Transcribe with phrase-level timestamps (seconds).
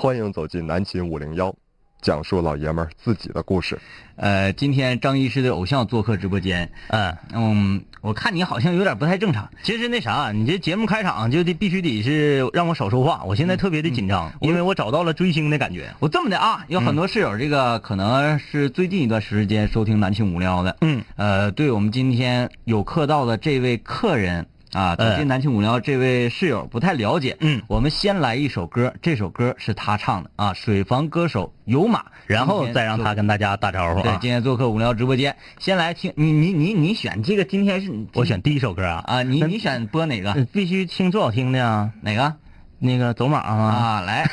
[0.00, 1.52] 欢迎走进南秦五零幺，
[2.00, 3.76] 讲述老爷们儿自己的故事。
[4.14, 9.50] 呃，今天张医师的偶像做客直播间，嗯嗯，我看你好像有点不太正常。
[9.64, 15.92] 其实那啥，你这节目开场就得必须得是让我少说话，我现在特别的紧张，因为我找到了追星的感觉。
[15.98, 34.18] 我这么的啊，有很多室友这个可能是最近一段时间收听南秦五零幺的，嗯，呃，对我们今天有客到的这位客人啊，走进南青五聊这位室友不太了解，嗯，我们先来一首歌，这首歌是他唱的啊，水房歌手有马，然后再让他跟大家打招呼对，啊。
[34.20, 40.32] 今天做客五聊直播间，先来听你你你你选这个，今天是我选第一首歌啊，啊，你你选播哪个？
[40.32, 42.34] 呃必须听最好听的啊，哪个？
[42.80, 43.54] 那个走马啊。
[43.54, 44.30] 啊，来，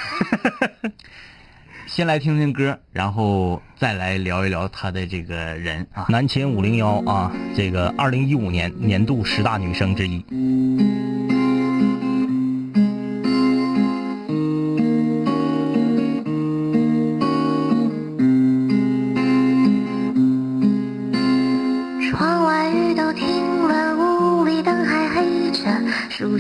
[1.96, 6.08] 先来听听歌，然后再来聊一聊他的这个人啊。
[6.10, 10.22] 南秦五零幺啊，这个二零一五年年度十大女生之一。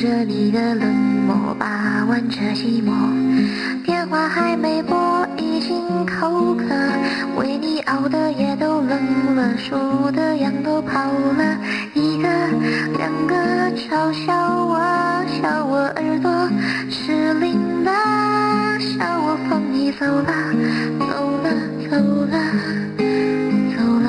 [0.06, 0.94] 着你的冷
[1.26, 2.92] 漠，把玩着寂寞。
[3.84, 6.64] 电话还没拨，已经口渴，
[7.36, 11.58] 为你熬的夜都冷了，数的羊都跑了，
[11.96, 12.30] 一个
[13.00, 13.36] 两个
[13.76, 14.78] 嘲笑我，
[15.42, 16.50] 笑我耳朵
[16.88, 17.92] 失灵了，
[18.80, 20.32] 笑我放你走了，
[21.00, 21.50] 走了，
[21.90, 21.98] 走
[22.30, 22.38] 了。
[23.76, 24.08] 走了。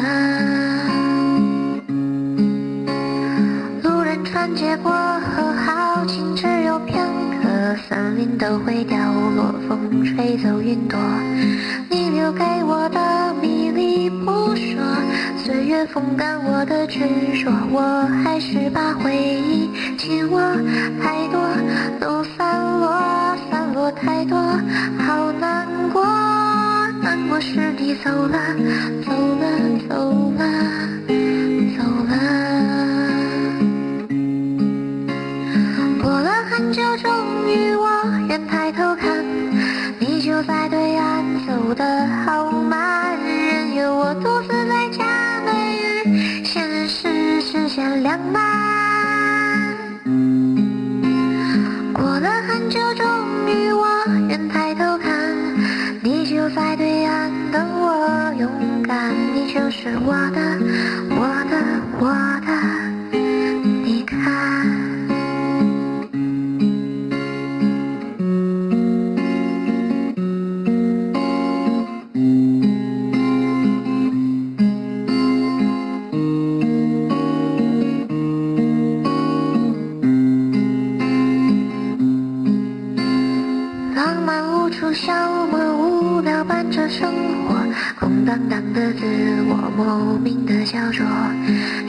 [3.82, 4.92] 路人穿街过
[8.16, 8.96] 云，都会掉
[9.36, 10.98] 落，风吹走云朵。
[11.90, 14.82] 你留给我的迷离不说，
[15.36, 17.00] 岁月风干我的执
[17.34, 20.40] 着，我还是把回忆紧握，
[21.02, 21.40] 太多
[22.00, 24.38] 都散落，散落太多，
[24.98, 26.02] 好难过，
[27.02, 28.38] 难过是你走了，
[29.04, 29.46] 走了，
[29.88, 30.44] 走了。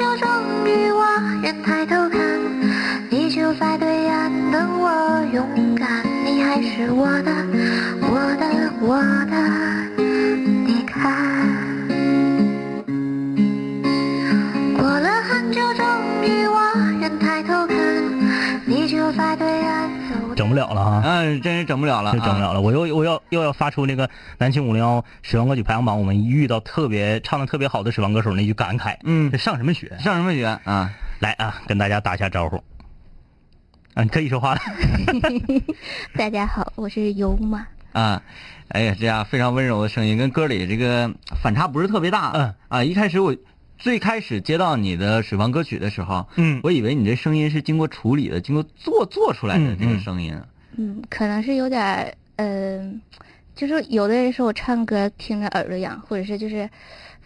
[0.00, 0.26] 就，终
[0.64, 1.04] 于我
[1.42, 2.18] 愿抬头看，
[3.10, 4.88] 你就在对岸等我
[5.34, 7.30] 勇敢，你还是我的，
[8.00, 8.46] 我的，
[8.80, 8.96] 我
[9.30, 10.02] 的，
[10.66, 11.59] 你看。
[20.60, 22.60] 了了哈，嗯，真是整不了了，整不了了。
[22.60, 28.96] 我又我要又要发出那个南青五零幺十万歌曲排行榜，我们遇到特别唱的特别好的十万歌手那句感慨。
[29.04, 29.96] 嗯这上什么学？
[29.98, 30.90] 上什么学啊？
[31.20, 32.56] 来啊，跟大家打一下招呼。
[33.94, 34.60] 啊，你可以说话了。
[36.16, 37.66] 大家好，我是尤马。
[37.92, 38.22] 啊，
[38.68, 42.30] 哎呀，这样非常温柔的声音，跟歌里这个反差不是特别大。
[42.34, 43.34] 嗯啊，一开始我
[43.80, 50.38] 最开始接到你的水房歌曲的时候，嗯我以为你这声音是经过处理的，经过做做出来的嗯这个嗯声音。
[50.76, 53.00] 嗯，可能是有点儿，嗯、
[53.56, 56.68] 就是有的人说我唱歌听着耳朵痒，或者是就是，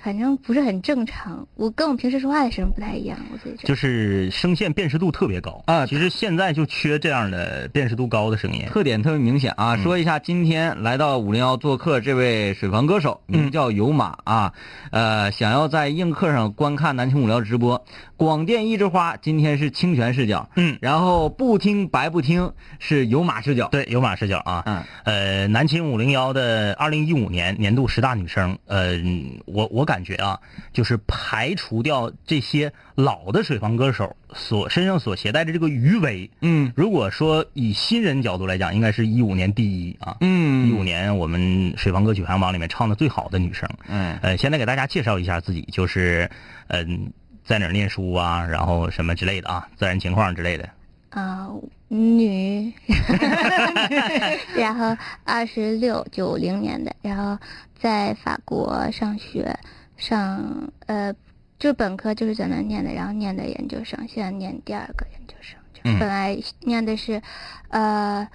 [0.05, 1.49] 反正不是很正常。
[1.55, 3.69] 我跟我平时说话的声音不太一样，我自己觉得。
[3.69, 8.67] 就是声线辨识度特别高啊其实现在就缺这样的辨识度高的声音。
[8.67, 9.79] 特点特别明显啊！
[9.79, 14.53] 说一下今天来到五零幺做客这位水房歌手，名叫有马啊。
[14.91, 17.83] 呃，想要在映客上观看南青五聊直播，
[18.19, 24.63] 广电一枝花今天是清泉视角，嗯然后不听白不听是有马视角，对，有马视角啊。
[24.67, 29.01] 嗯呃，南青五零幺的二零一五年年度十大女生，呃，
[29.47, 30.41] 我我感觉啊，
[30.73, 40.17] 就是排除掉这些老的水房歌手所身上所携带的这个余威，嗯如果说以新人角度来讲，应该是一五年第一啊。
[40.21, 43.69] 嗯一五年我们水房歌曲排行榜里面唱的最好的女生。
[43.87, 46.31] 嗯呃，现在给大家介绍一下自己，就是
[46.69, 47.13] 嗯、
[47.45, 50.69] 在哪儿念书啊，然后什么之类的啊，自然情况之类的。
[51.11, 51.49] 啊、
[51.87, 52.73] 女，
[54.57, 57.39] 然后二十六九零年的，然后
[57.79, 59.57] 在法国上学，
[60.05, 61.15] 上呃，
[61.59, 67.23] 就本科就是在那念的，然后念的研究生，现在念第二个研究生，就嗯本来念的是，
[67.69, 68.29] 呃，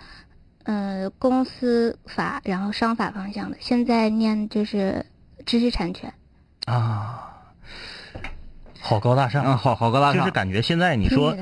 [0.64, 5.06] 呃，公司法，然后商法方向的，现在念就是
[5.46, 6.12] 知识产权。
[6.66, 7.29] 啊，
[8.82, 11.36] 好高大上，嗯，好好高大上，就是感觉现在你说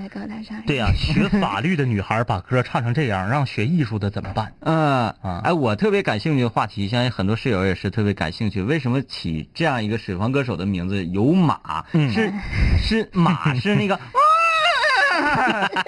[0.65, 4.53] 对呀、学法律的女孩把歌唱成这样，让学艺术的怎么办？
[4.61, 8.61] 嗯，啊哎，我特别感兴趣的话题，相信很多室友也是特别感兴趣。
[8.61, 11.85] 为什么起这样一个水房歌手的名字有马？
[11.93, 12.31] 嗯是
[12.81, 14.01] 是马 是那个是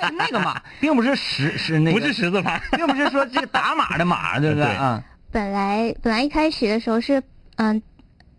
[0.17, 4.65] 那个马，并不是十是那个，不是十字牌，并不是说这个打码的码，对不对？
[4.65, 7.21] 对啊，本来本来一开始的时候是，
[7.57, 7.81] 嗯，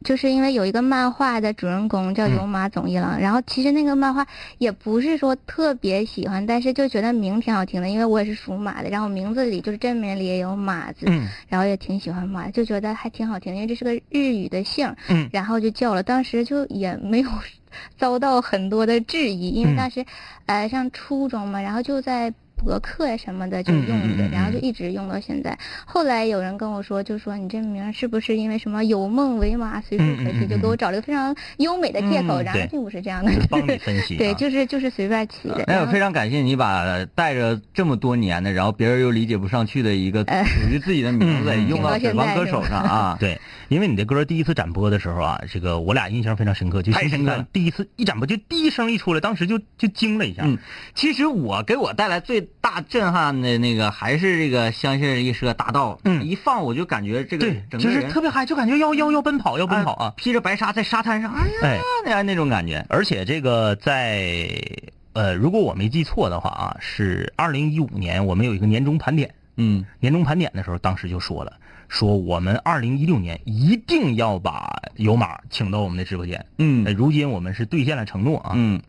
[0.02, 4.26] 就是因为有一个漫画的主人公叫有马总一郎，然后其实那个漫画
[4.58, 17.28] 也不是说特别喜欢，但是就觉得名挺好听的，因为我也是属马的，然后名字里就是真名里也有马字，嗯然后也挺喜欢马，就觉得还挺好听，因为这是个日语的姓，嗯然后就叫了，当时就也没有
[17.98, 19.76] 遭到很多的质疑，因为嗯。
[19.76, 20.04] 当时，
[20.46, 25.58] 呃，上初中嘛，然后就在博客呀什么的就用的，然后就一直用到现在。
[25.84, 34.18] 后来有人跟我说，就说你这名是不是因为什么有梦为马，随处可栖，嗯嗯嗯就给我找了一个非常优美的借口，嗯然后并不是这样的， 帮你分析、啊。
[34.18, 35.62] 对，就是就是随便起的。
[35.64, 43.16] 哎，然后我非常感谢你把带着这么多年的，然后别人又理解不上去的一个呃属于自己的名字， 用到水房歌手上啊。
[43.20, 50.42] 对，因为你的歌第一次展播的时候啊，这个我俩印象非常深刻，就太深刻了第一次一展播就第一声一出来，当时就就惊了一下。
[50.44, 50.58] 嗯，
[50.94, 60.12] 其实我给我带来最大震撼的那个还是这个相信一说大道，嗯一放我就感觉这个对，就是整个人特别嗨，就感觉要要要奔跑，要奔跑啊！
[60.16, 62.84] 披着白纱在沙滩上，哎呀，哎，那样那种感觉。
[62.88, 64.50] 而且这个在
[65.12, 71.54] 呃，如果我没记错的话啊，是二零一五年我们有一个年终盘点，嗯年终盘点的时候，当时就说了，
[71.88, 76.38] 说我们二零一六年一定要把有马请到我们的直播间。
[76.38, 78.52] 呃，嗯如今我们是兑现了承诺啊。
[78.54, 78.80] 嗯，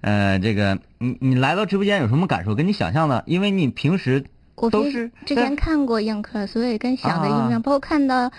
[0.00, 2.54] 呃，这个你你来到直播间有什么感受？
[2.54, 4.24] 跟你想象的，因为你平时
[4.70, 8.30] 都是之前看过映客，所以跟想的一模一啊样，包括看到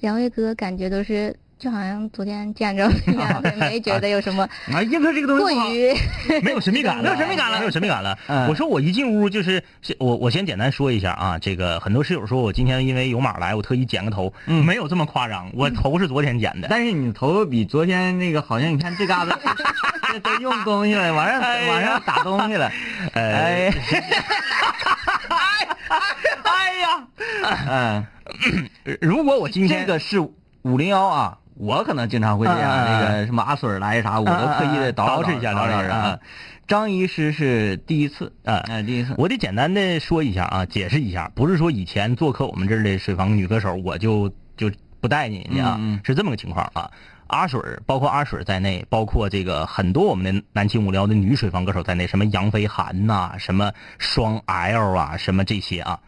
[0.00, 5.92] 两位哥，感觉都是就好像昨天见着一样， 没觉得有什么 啊，映客这个东西过于
[6.42, 8.16] 没有神秘感了， 没有神秘感了没有神秘感了。
[8.28, 9.62] 嗯我说我一进屋就是，
[9.98, 16.68] 我我先简单说一下啊，这个很多室友说我今天因为有马来，我特意剪个头，嗯没有这么夸张，我头是昨天剪的。
[16.70, 19.36] 但是你头比昨天那个好像，你看这嘎达
[20.12, 22.70] 这都用东西了，往上往上打东西了，
[23.14, 23.72] 哎，
[26.44, 26.68] 哎。
[26.78, 27.06] 呀，
[27.68, 28.06] 嗯，
[29.00, 30.20] 如果我今天这个是
[30.62, 36.18] 五零幺啊，我可能经常会这样，那个什么阿水儿来啥，我都特意的捯捯饬一下捯捯饬一下啊。
[36.68, 46.88] 张医师是第一次，啊哎，第一次，我得简单的说一下啊，解释一下，不是说以前做客我们这儿的水房女歌手，我就就不带你的啊，是这么个情况啊。
[47.28, 56.00] 阿水儿，包括阿水儿在内，包括这个很多我们的南青五聊的女水房歌手在内，什么杨飞涵呐、什么双 L 啊，什么这些啊，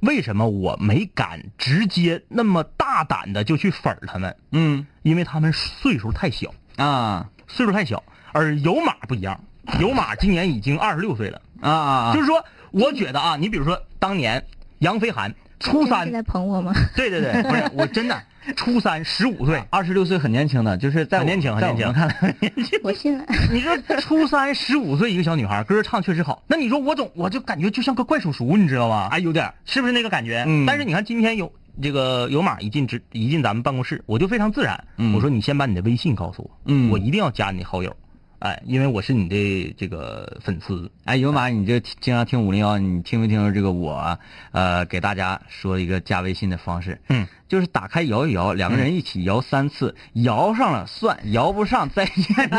[0.00, 4.34] 为什么我没敢直接那么大胆的就去粉儿他们？
[4.52, 9.40] 嗯因为他们岁数太小，啊岁数太小，而有马不一样，
[9.80, 11.42] 有马今年已经二十六岁了。
[11.60, 14.42] 啊啊，就是说，我觉得啊，你比如说当年
[14.78, 16.72] 杨飞涵初三在捧我吗？
[16.96, 18.22] 对对对，不是我真的
[18.56, 22.78] 初三十五岁，二十六岁很年轻的，就是在很年轻很年轻看来 很年轻。
[22.82, 23.24] 我信了。
[23.52, 29.08] 你说初三十五岁一个小女孩，歌唱确实好，那你说我总我就感觉就像个怪叔叔，你知道吧？
[29.10, 30.44] 哎，有点是不是那个感觉？
[30.46, 37.94] 嗯但是你看今天有这个有马一进直一进咱们办公室，我就非常自然，嗯我说你先把你的微信告诉我，嗯我一定要加你好友。
[38.40, 40.90] 哎，因为我是你的这个粉丝。
[41.04, 44.18] 哎，有马，你这经常听五零幺，你听没听这个我
[44.52, 46.98] 呃给大家说一个加微信的方式？
[47.08, 52.50] 嗯，就是打开摇一摇，两个人一起摇三次，摇上了算，摇不上再见。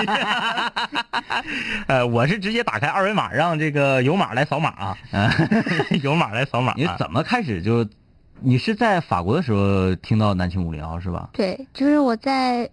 [1.88, 4.98] 呃，我是直接打开二维码，让这个有码来扫码啊，
[6.04, 6.76] 有码来扫码、啊。
[6.78, 7.88] 你怎么开始就？
[8.44, 11.30] 你是在法国的时候听到南青五零幺是吧？
[11.32, 12.68] 对，就是我在，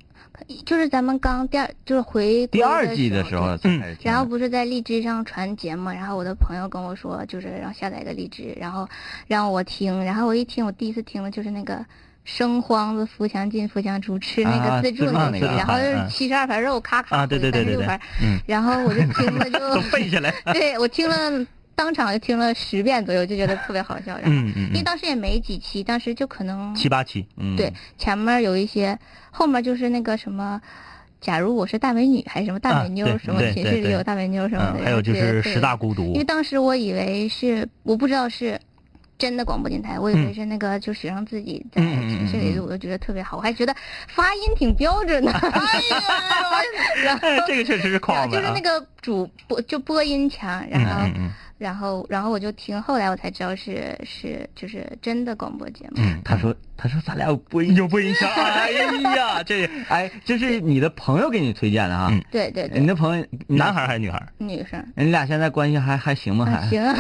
[0.64, 3.97] 就是咱们刚第二就是回第二季的时候才嗯。
[4.02, 8.88] 然后不是在荔枝上传节目，然后我的朋友跟我说，就是让下载个荔枝，然后
[9.26, 11.85] 让我听，然后我一听，我第一次听的就是那个
[12.25, 17.87] 生慌子扶墙进扶墙出吃那啊个自助那个然后就是嗯七十二盘肉咔咔啊对对对对对
[18.23, 20.33] 嗯然后我就听了就 背下来？
[20.52, 21.16] 对我听了
[21.78, 24.32] 当场就听了十遍左右，就觉得特别好笑，然后。
[24.32, 27.25] 嗯嗯嗯，因为当时也没几期，当时就可能七八期。
[27.37, 28.99] 嗯，对，前面有一些，
[29.30, 30.61] 后面就是那个什么，
[31.20, 36.25] 假如我是大美女还是什么大美妞，啊什么寝室里有大美妞什么的，嗯，还有就是十大孤独因为。
[36.25, 38.61] 当时我以为是，我不知道是
[39.16, 43.73] 真的广播电台，我以为是那个就学生自己在寝室里我就觉得特别好，我还觉得
[44.08, 45.30] 发音挺标准的。
[45.38, 46.02] 哎呀，
[47.04, 48.61] 然后这个确实是然夸就是那。
[48.61, 55.97] 个主播就播音强，然后、嗯嗯然后然后我就听，后来我才知道是是就是真的广播节目。
[55.97, 58.29] 嗯，他说他说咱俩有播音，有播音腔。
[58.33, 58.71] 哎
[59.17, 62.09] 呀，这哎，这是你的朋友给你推荐的哈？
[62.12, 64.25] 嗯对对对你，的朋友男孩还是女孩？
[64.38, 64.83] 女生。
[64.95, 66.45] 你俩现在关系还还行吗？
[66.47, 66.95] 还啊行啊，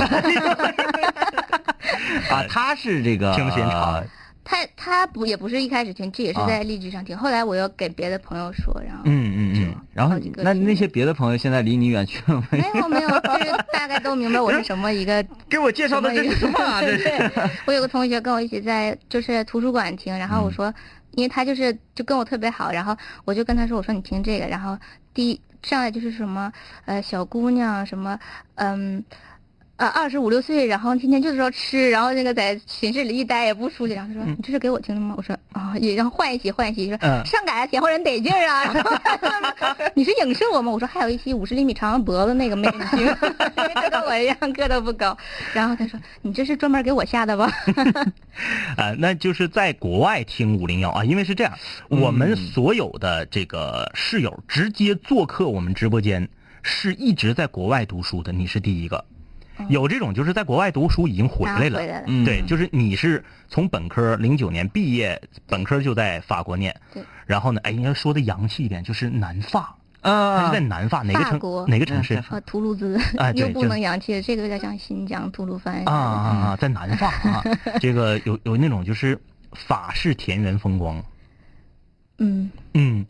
[2.30, 4.04] 啊，他是这个 听的时间长。
[4.50, 7.14] 他他不也不是一开始听，这也是啊在荔枝上听。
[7.14, 9.74] 后来我又给别的朋友说，然后嗯嗯嗯。
[9.92, 12.58] 然后那那些别的朋友现在离你远去了没？
[12.58, 15.22] 没有没有，就是大概都明白我是什么一个。
[15.50, 16.80] 给我介绍的这是什么啊？
[16.80, 17.04] 这是。
[17.04, 20.72] 对，我有个同学跟我一起在就是图书馆听，然后嗯我说，
[21.10, 24.78] 因为他就是就跟我特别好，然后我就跟他说，我说你听这个，然后
[25.12, 26.50] 第一上来就是什么
[26.86, 28.18] 呃小姑娘什么
[28.54, 29.04] 嗯。
[29.78, 35.14] 呃，二十五六岁，然后天天就知道吃，然后那个在寝室里一待也不出去，然后他说、你这是给我听的吗？
[35.16, 38.72] 我说啊，也让换一期换一期，说、嗯上赶着前后人得劲儿啊。
[38.74, 38.90] 然后
[39.94, 40.72] 你是影射我吗？
[40.72, 45.16] 我说还有一期五十厘米长脖子那个没你听，因为他跟我一样个都不高。
[45.54, 47.48] 然后他说你这是专门给我下的吧？
[48.76, 51.52] 啊，那就是在国外听五零幺啊，因为是这样，
[51.86, 56.28] 我们所有的这个室友直接做客我们直播间，
[56.64, 59.04] 是一直在国外读书的，你是第一个。
[59.68, 61.78] 有这种就是在国外读书已经回来了，
[62.24, 72.14] 对，就是你是从本科零九年毕业，本科就在法国念，对，然后呢，哎，你要说的洋气一点，就是南法，他啊是在南法哪个城哪个城市？
[72.16, 72.98] 嗯呃，图卢兹。
[73.16, 75.82] 哎对又不能洋气，这个有点像新疆吐鲁番。
[75.86, 77.42] 啊啊啊，在南法啊，
[77.80, 79.18] 这个有有那种就是
[79.52, 81.02] 法式田园风光，
[82.18, 83.06] 嗯，嗯，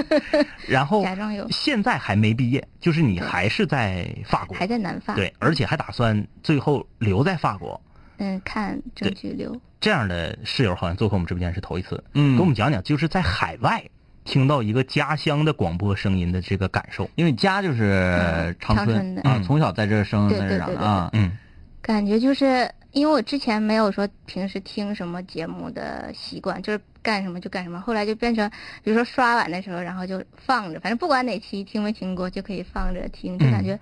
[0.68, 1.48] 然后假装有。
[1.50, 4.56] 现在还没毕业，就是你还是在法国。
[4.56, 7.80] 还，在南法，对，而且还打算最后留在法国。
[8.18, 9.58] 嗯，看争取留。
[9.80, 12.36] 这样的室友好像做客我们直播间是头一次，嗯。
[12.36, 13.82] 给我们讲讲就是在海外
[14.24, 17.08] 听到一个家乡的广播声音的这个感受。
[17.16, 19.22] 因为家就是长长春的。
[19.22, 21.10] 啊，嗯从小在这生在这长的啊。
[21.14, 21.32] 嗯。
[21.80, 27.80] 感觉就是因为我之前没有说平时听什么节目的习惯，就是干什么就干什么。
[27.80, 28.48] 后来就变成，
[28.84, 33.78] 比如说刷碗的时候，然后就放着，反正不管哪期听没听过，就可以放着听，就感觉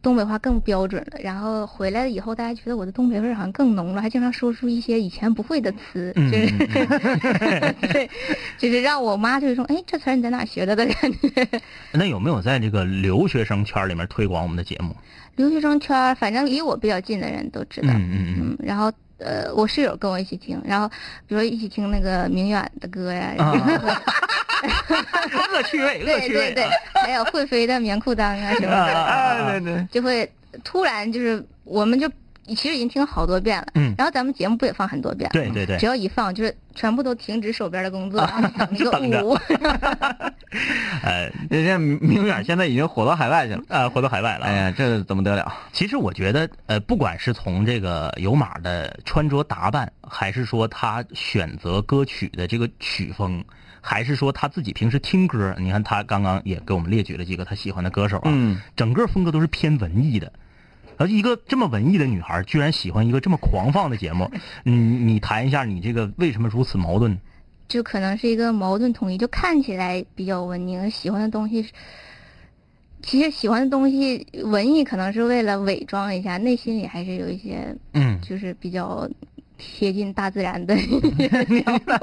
[0.00, 1.18] 东北话更标准了。
[1.20, 6.54] 然后回来了以后，大家觉得我的东北味儿好像更浓了，还经常说出一些以前不会的词，嗯就是
[7.60, 8.10] 嗯 对，
[8.58, 11.48] 就是让我妈就是说，哎，这词儿你在哪学的的感觉。
[11.92, 14.94] 那有没有在这个留学生圈里面推广我们的节目？
[15.36, 17.88] 留学生圈，反正离我比较近的人都知道。
[17.90, 20.88] 嗯嗯嗯嗯，然后呃，我室友跟我一起听，然后
[21.26, 23.54] 比如说一起听那个明远的歌呀，然后
[25.54, 30.30] 恶 趣味，恶 对对对还有会飞的棉裤裆啊什么啊的，啊对对，就会
[30.64, 32.08] 突然就是我们就
[32.54, 38.20] 其实已经听好多遍了，嗯然后咱们节目不也放很多遍，对对对只要一放就是全部都停止手边的工作，
[38.76, 39.34] 就等着舞，
[41.02, 43.62] 呃人家明远现在已经火到海外去了。
[43.68, 44.46] 呃，火到海外了。
[44.46, 45.52] 哎呀，这怎么得了？
[45.72, 53.44] 其实我觉得，呃，不管是从这个有马的穿着打扮，还是说他选择歌曲的这个曲风，
[53.80, 60.32] 还是说他自己平时听歌，你看他刚刚也给我们列举了几个他喜欢的歌手啊，嗯，整个风格都是偏文艺的。
[60.98, 64.30] 而一个这么文艺的女孩，居然喜欢一个这么狂放的节目，
[64.64, 67.16] 你，你谈一下你这个为什么如此矛盾？
[67.68, 71.66] 就可能是一个矛盾统一，就看起来比较文明，喜欢的东西。
[73.00, 79.08] 其实喜欢的东西，文艺可能是为了伪装一下，内心里还是有一些，嗯就是比较
[79.58, 80.74] 贴近大自然的
[81.64, 81.98] 想法。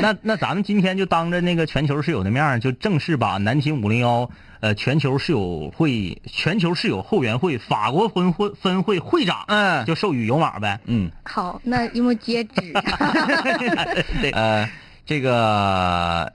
[0.00, 4.28] 那那咱们今天就当着那个全球室友的面儿，就正式把南秦五零幺
[4.60, 10.78] 呃全球室友会全球室友后援会法国分会分会会长，嗯就授予有马呗。
[10.86, 12.72] 嗯，好，那因为截止。
[14.32, 14.68] 呃，
[15.06, 16.32] 这个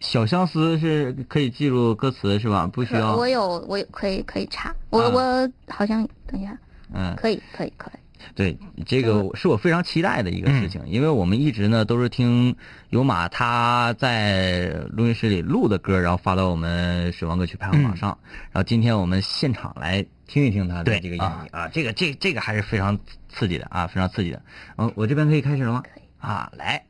[0.00, 2.68] 小相思是可以记录歌词是吧？
[2.72, 3.28] 不需要我。
[3.28, 6.56] 有，我有可以可以查，我、啊我好像等一下，
[6.94, 7.98] 嗯，可以可以可以。
[8.34, 8.56] 对，
[8.86, 12.54] 这个是我非常期待的一个事情，因为我们一直呢都是听
[12.90, 18.18] 有马他在录音室里录的歌，然后发到我们水王歌曲排行榜上。
[18.52, 21.48] 然后今天我们现场来听一听他的对这个演绎。
[21.50, 22.98] 啊，这个这这个还是非常
[23.28, 24.42] 刺激的啊，非常刺激的。
[24.76, 25.82] 嗯，我这边可以开始了吗？
[25.82, 26.02] 可以。
[26.18, 26.84] 啊，来，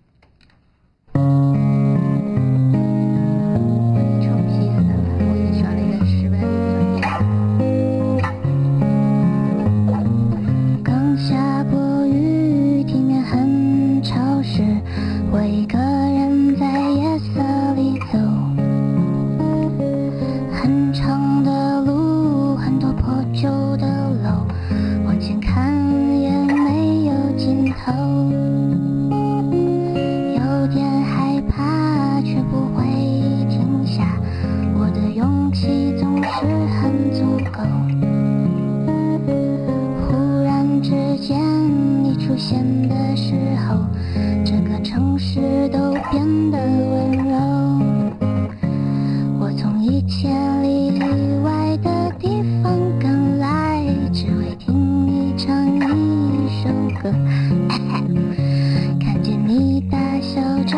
[57.02, 57.12] 歌。
[59.00, 60.76] 看见你大笑着，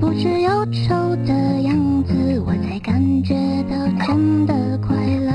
[0.00, 2.12] 不知忧愁的样子，
[2.44, 3.34] 我才感觉
[3.70, 3.76] 到
[4.06, 5.32] 真的快乐。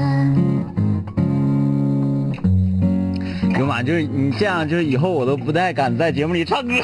[3.59, 6.73] 有马就是你这样，就是以后我都不太敢在节目里唱歌。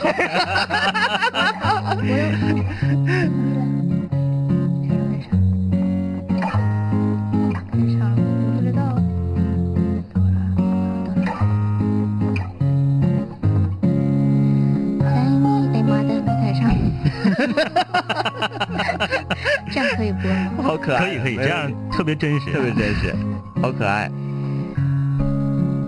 [20.68, 23.16] 好可爱，可以可以，这样特别真实，特别真实，
[23.62, 24.12] 好可爱。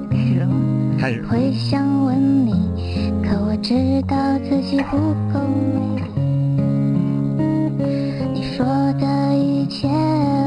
[0.10, 0.56] 开始了吗？
[0.98, 2.54] 开始，会想问你，
[3.22, 4.96] 可我知道自己不
[5.34, 5.42] 够
[5.76, 6.08] 美丽。
[8.34, 9.90] 你说的一切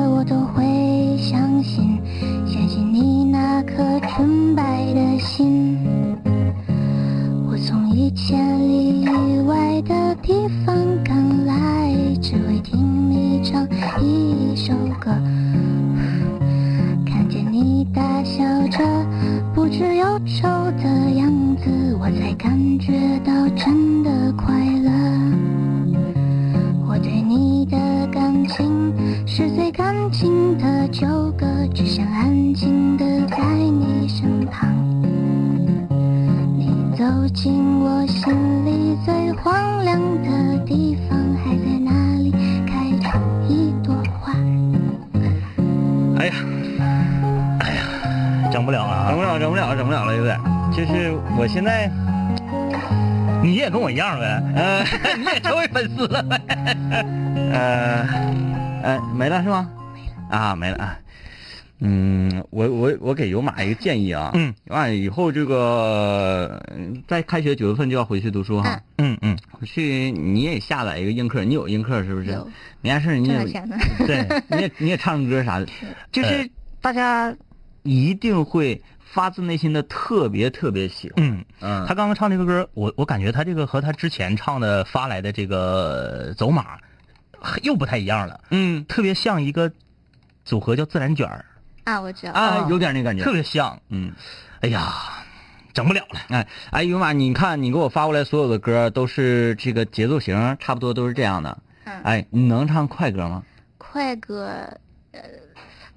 [0.08, 0.64] 我都会
[1.18, 2.00] 相信，
[2.46, 4.62] 相信你那颗纯白
[4.94, 5.76] 的心。
[7.46, 8.61] 我从一千
[49.38, 49.50] 整！
[49.50, 50.38] 不了，整不了，整不了了，有点。
[50.72, 51.90] 就是我现在，
[53.42, 54.84] 你也跟我一样呗，呃
[55.16, 56.40] 你也成为粉丝了呗。
[57.52, 58.08] 呃
[58.82, 59.70] 呃，没了是吗？
[60.30, 60.98] 啊，没了啊。
[61.84, 72.30] 嗯，我我我给有马一个建议啊，嗯，有马以后这个嗯在开学九月份就要回去读书哈，嗯嗯，回去你也下载一个映客，你有映客是不是？
[72.30, 72.48] 有
[72.82, 73.44] 没啥事儿你也。
[74.06, 75.66] 对，你也你也唱歌啥的，
[76.12, 76.48] 就是
[76.80, 77.34] 大家
[77.82, 78.80] 一定会
[79.12, 81.24] 发自内心的特别特别喜欢。
[81.24, 81.44] 嗯。
[81.60, 86.78] 嗯，他刚刚唱这个歌，我我感觉他这个和他之前唱的发来的这个走马
[87.62, 89.70] 又不太一样了，嗯特别像一个
[90.44, 91.44] 组合叫自然卷儿，
[91.84, 92.32] 啊，我知道。
[92.32, 93.32] 啊，有点那感觉特。
[93.32, 93.78] 别像。
[93.90, 94.12] 嗯，
[94.60, 94.92] 哎呀，
[95.72, 96.20] 整不了了。
[96.28, 101.58] 哎哎，有马，你看你给我发过来所有的歌都是这个节奏型，差不多都是这样的。
[101.84, 103.42] 嗯，哎，你能唱快歌吗？
[103.78, 104.46] 快歌，
[105.10, 105.20] 呃，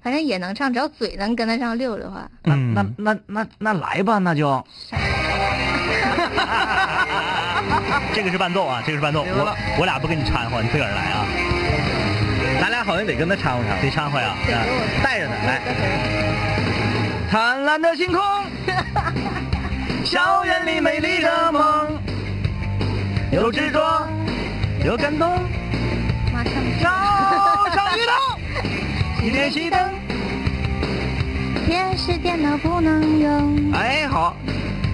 [0.06, 2.30] 反正也能唱，只要嘴能跟得上溜的话。
[2.44, 4.64] 那嗯那那那那来吧，那就
[8.14, 9.24] 这个是伴奏啊，这个是伴奏。
[9.26, 11.26] 我我俩不跟你掺和，你自个儿来啊，
[12.60, 13.90] 咱俩好像得跟他掺和掺和得。
[13.90, 14.36] 掺和呀。
[15.02, 15.60] 带着呢来。
[17.28, 18.22] 灿烂的星空，
[20.06, 21.98] 校园里美丽的梦，
[23.32, 24.06] 有执着，
[24.84, 25.28] 有感动，
[26.32, 26.52] 马上
[29.26, 29.80] 一点熄灯。
[31.66, 34.36] 电视、电脑不能用，哎，好，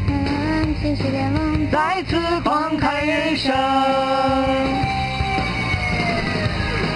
[0.08, 3.52] 嗯，谢谢联盟再次放开人生。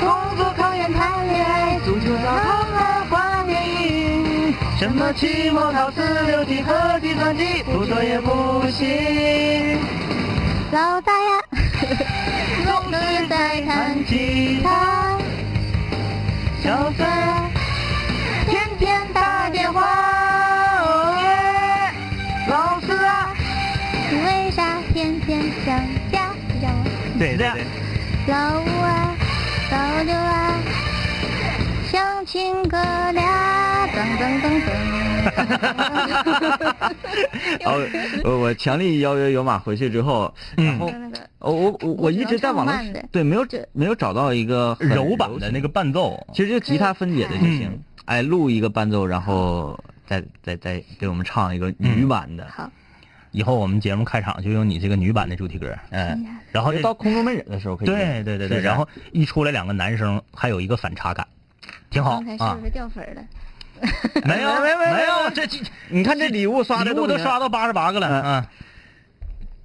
[0.00, 9.78] 工作、考研、谈恋爱，足球、澡堂、漫画、电影，什么期末考试、六级和计算机，不做也不行。
[10.72, 11.42] 老大呀，
[12.64, 15.15] 总是在弹吉他，
[16.66, 17.48] 小三
[18.48, 19.82] 天天打电话。
[20.82, 21.28] 哦耶，
[22.48, 23.32] 老师啊，
[24.10, 25.78] 你为啥天天想
[26.10, 26.34] 家？
[26.48, 26.84] 你知道吗？
[27.20, 27.64] 对对对，
[28.26, 29.14] 老五啊，
[29.70, 30.58] 老六啊，
[31.92, 32.76] 想亲哥
[33.12, 35.05] 俩，噔噔噔噔。
[37.64, 37.86] 哦，
[38.24, 42.74] 我我强力邀约有马回去之后，然后就那个哦我我我一直在网络
[43.10, 47.82] 对没有这没有找到一个柔版的那个伴奏，其实就吉他分解的就行嗯。
[48.06, 52.46] 哎，录一个伴奏，然后再再再给我们唱一个女版的。
[52.48, 52.70] 好，
[53.32, 57.98] 以后我们节目开场就用你这个女版的主题歌，嗯，然后就到空中门诊的时候可以用。
[57.98, 61.26] 对对对对，然后一出来两个男生，还有一个反差感，
[61.90, 62.64] 挺好啊刚才是不。
[62.64, 63.22] 是掉粉儿了？
[64.24, 65.58] 没有没没没没有，这这
[65.90, 68.46] 你看这礼物刷的礼物都刷到八十八个了，嗯嗯，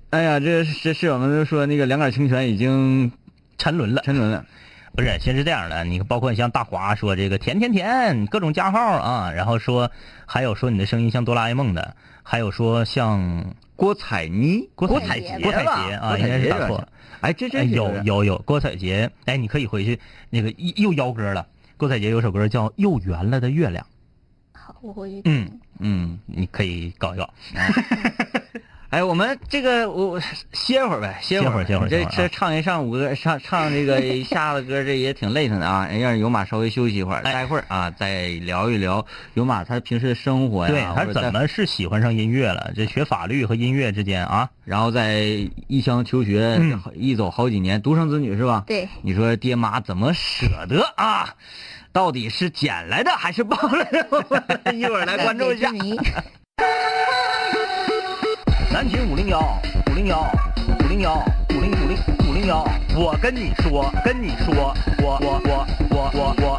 [0.10, 3.12] 哎呀，这这室友们都说那个两杆清泉已经
[3.58, 4.02] 沉沦了。
[4.04, 4.46] 沉沦了。
[4.94, 9.90] 不是，先是这样的，你包括像大华说这个甜甜甜各种加号啊，然后说
[10.26, 16.90] 还有说你的声音像哆啦 A 梦的，还有说像郭采妮，郭采洁采洁，郭采吧洁啊，应该是打错了。
[17.22, 19.98] 哎，这这哎，有有有，郭采洁，哎，你可以回去
[20.30, 21.48] 那个又又邀歌了。
[21.78, 23.86] 郭采洁有首歌叫《又圆了的月亮》，
[24.64, 25.22] 好，我回去。
[25.26, 27.28] 嗯，嗯，你可以搞一搞。
[28.92, 30.20] 哎，我们这个我
[30.52, 35.88] 歇会儿呗，歇会儿，歇会儿这这唱一上午歌，唱唱这个一下子歌，这也挺累腾的啊。
[35.88, 42.74] 让有马稍微休息一会儿，哎待会儿啊再聊一聊有马他平时的生活呀，对他怎么是喜欢上音乐了？
[42.76, 45.22] 这学法律和音乐之间啊，然后在
[45.68, 48.66] 异乡求学，嗯一走好几年，独生子女是吧？
[48.68, 51.34] 对，你说爹妈怎么舍得啊？
[51.94, 54.08] 到底是捡来的还是抱来的？
[54.74, 55.70] 一会儿来关注一下。
[58.72, 59.40] 南秦五零幺
[59.90, 60.26] 五零幺
[60.80, 61.98] 五零幺五零五零
[62.30, 64.74] 五零幺，我跟你说，跟你说，
[65.04, 66.58] 我我我我我我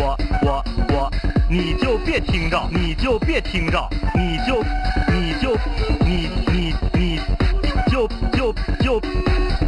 [0.00, 1.12] 我我我，
[1.50, 4.64] 你就别听着，你就别听着，你就
[5.12, 5.54] 你就
[6.06, 7.20] 你你你
[7.90, 8.98] 就就就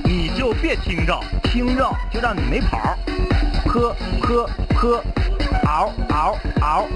[0.05, 2.96] 你就别听着，听着就让你没跑儿，
[3.68, 5.04] 喝喝喝，
[5.64, 6.87] 嗷嗷嗷，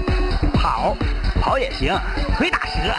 [0.55, 0.97] 跑
[1.39, 1.95] 跑也行，
[2.35, 2.71] 腿打折。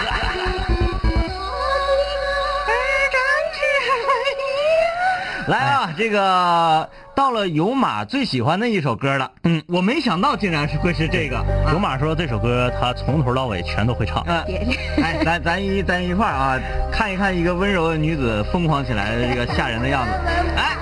[5.47, 9.31] 来啊，这个到了有马最喜欢的一首歌了。
[9.43, 11.45] 嗯，我没想到竟然是会是这个。
[11.71, 14.25] 有马说这首歌他从头到尾全都会唱。
[14.27, 14.57] 嗯，别
[15.03, 16.59] 哎，咱咱一咱一块儿啊，
[16.91, 20.13] 看一看一个温柔的女子疯狂起来的这个吓人的样子。
[20.57, 20.77] 哎，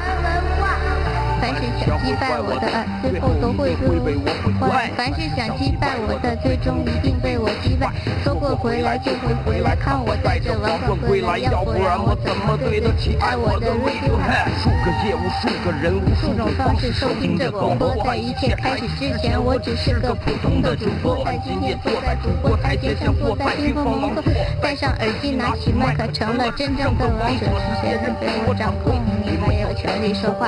[1.43, 2.71] 凡是想击败我的，
[3.03, 4.89] 最后都会被我毁坏。
[4.97, 7.91] 凡是想击败我的，最终一定被我击败。
[8.23, 14.15] 说过回来就会回来，看我在这玩转归来，要不然我怎么对得起爱我的观众
[14.63, 21.25] 数个夜，无数个人，无数种方式收听着广播，在一切开始之前，我只是个普通的主播。
[21.25, 24.23] 在今天坐在主播台前，像坐在冰封蒙特，
[24.63, 27.51] 戴上耳机，拿起麦克，成了真正的王者。
[27.51, 28.95] 世界人被我掌控，
[29.27, 30.47] 你没有权利说话，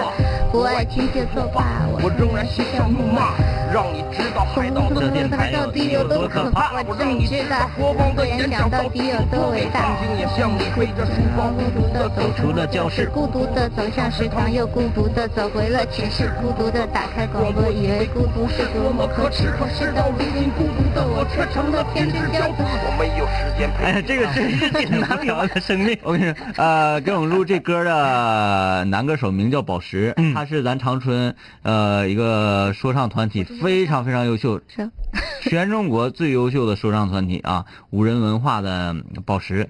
[0.55, 1.85] 不爱听就作罢。
[2.01, 3.35] 我仍然嬉笑怒骂，
[3.75, 6.71] 让你知道海盗的电台到底有多可怕？
[6.87, 9.99] 我让你知道国王的演演讲讲到底有多伟大。
[9.99, 22.63] 曾经也像你背着书包孤独的走出了教室，孤独的走向食堂，又孤独的走回了寝室，孤独的打开广播，以为孤独是多么可耻，可是到如今，孤独的我却成了天之骄子。
[22.63, 25.99] 我没有时间陪哎，你这个是挺难聊的生命。
[26.05, 34.91] 我跟你说，呃，给我们录这歌的男歌手名叫宝石，嗯他是咱长春呃一个说唱团体，非常非常优秀，是
[35.49, 39.67] 全中国最优秀的说唱团体啊，五人文化的宝石。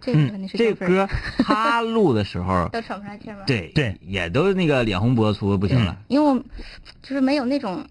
[0.52, 5.96] 这歌他录的时候， 都喘不上气儿吗？，对对，也都那个脸红脖子粗不行了。
[6.08, 6.36] 因为我
[7.02, 7.84] 就是没有那种，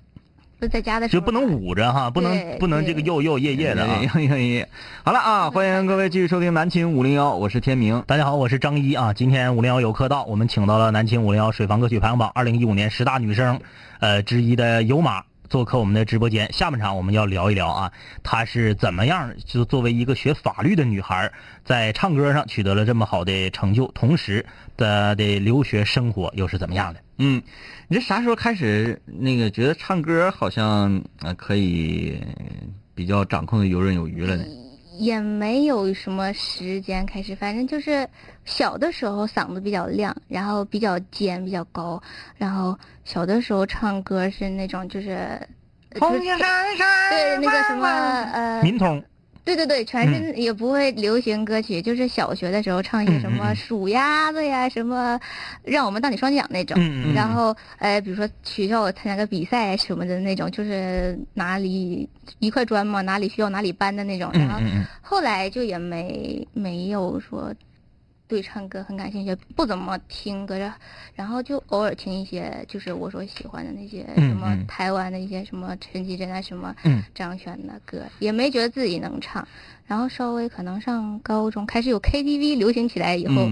[0.60, 4.02] 就在家的时候就不能捂着哈，不能不能这个又又夜夜的啊。
[5.04, 8.04] 好了啊，欢迎各位继续收听南秦五零幺，我是天明。
[8.08, 9.14] 大家好，我是张一啊。
[9.14, 13.60] 今天五零幺有客到，我们请到了南秦五零幺水房歌曲排行榜二零一五年十大女生，
[14.00, 16.52] 呃之一的有马做客我们的直播间。
[16.52, 17.92] 下半场我们要聊一聊啊，
[18.24, 21.32] 她是怎么样就作为一个学法律的女孩，
[21.64, 24.44] 在唱歌上取得了这么好的成就，同时
[24.78, 27.00] 的的留学生活又是怎么样的？
[27.20, 27.44] 嗯，
[27.88, 32.20] 你这啥时候开始那个觉得唱歌好像呃可以
[32.96, 34.44] 比较掌控的游刃有余了呢？
[34.98, 38.08] 也没有什么时间开始，反正就是
[38.46, 42.02] 小的时候嗓子比较亮，然后比较尖、比较高，
[42.38, 45.40] 然后小的时候唱歌是那种就是。
[45.94, 47.88] 就是对那个什么
[48.34, 49.04] 呃，民通，
[49.46, 55.20] 对对对，全是也不会流行歌曲，就是小学的时候唱一些什么数鸭子呀，什么
[55.64, 56.78] 让我们荡起双桨那种。
[57.14, 62.08] 然后，呃，比如说学校参加个比赛什么的那种，就是哪里
[62.40, 64.32] 一块砖嘛，哪里需要哪里搬的那种。
[64.34, 64.62] 然后
[65.02, 67.54] 后来就也没没有说
[68.28, 70.58] 对唱歌很感兴趣，不怎么听歌，
[71.14, 79.46] 然后就偶尔听一些就是我所喜欢的那些嗯什么嗯台湾的一些什么陈绮贞啊什么嗯张悬的歌，也没觉得自己能唱。
[79.86, 83.48] 然后稍微可能上高中开始有 KTV 流行起来以后，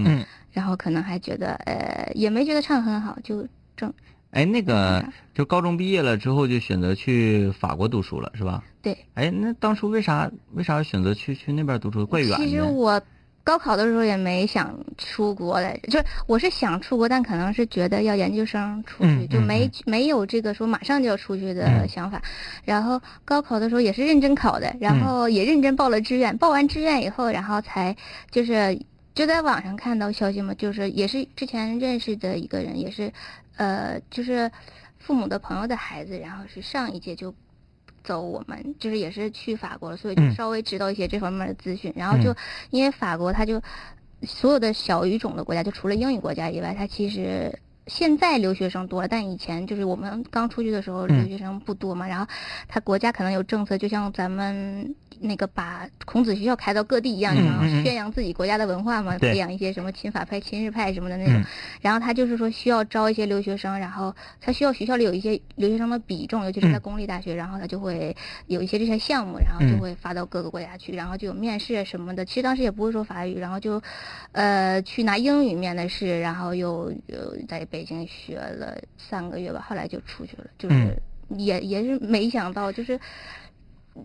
[0.50, 3.92] 然后可能还觉得呃也没觉得唱很好，就正
[4.30, 8.64] 哎，那个嗯就高中毕业了之后就选择去法国读书了，是吧？
[8.80, 8.96] 对。
[9.12, 12.06] 哎，那当初为啥为啥选择去去那边读书？
[12.06, 12.62] 怪远其实。
[12.62, 13.00] 我
[13.44, 22.20] 高考的时候也没想出国来着，就是我是想出国，但可能是觉得要研究生出去，就没、没有这个说马上就要出去的嗯想法。
[22.64, 27.96] 然后高考的时候也是认真考的，然后也认真报了志愿，报完志愿以后，然后才
[28.30, 28.78] 就是。
[29.14, 33.12] 就在网上看到消息嘛，就是也是之前认识的一个人，也是，
[33.56, 34.50] 呃，就是
[34.98, 37.30] 父母的朋友的孩子，然后是上一届就
[38.04, 41.92] 走我们，就是也是去法国了，所以就嗯稍微知道一些这方面的资讯。
[41.96, 42.36] 然后就嗯
[42.70, 43.60] 因为法国，它就
[44.22, 52.06] 所有的小语种的国家，就除了英语国家以外，它其实现在留学生多了，但以前就是我们刚出去的时候，嗯留学生不多嘛。
[52.06, 52.26] 然后
[52.68, 61.34] 他国家可能有政策，就像咱们那个把孔子学校开到各地一样，嗯然后宣扬自己国家的文化嘛，对培养一些什么亲法派、亲日派什么的那种。
[61.34, 61.44] 嗯
[61.80, 68.14] 然后他就是说需要招一些留学生，然后他需要学校里有一些留学生的比重，尤其是在嗯公立大学，然后他就会
[68.46, 72.24] 有一些这些项目，然后就嗯会发到各个国家去，然后就有面试什么的。
[72.24, 73.82] 其实当时也不会说法语，然后就，
[74.30, 83.00] 呃，去拿英语面的试，然后又呃在北京学了三个月吧，后来就出去了，就是嗯也也是没想到，就是。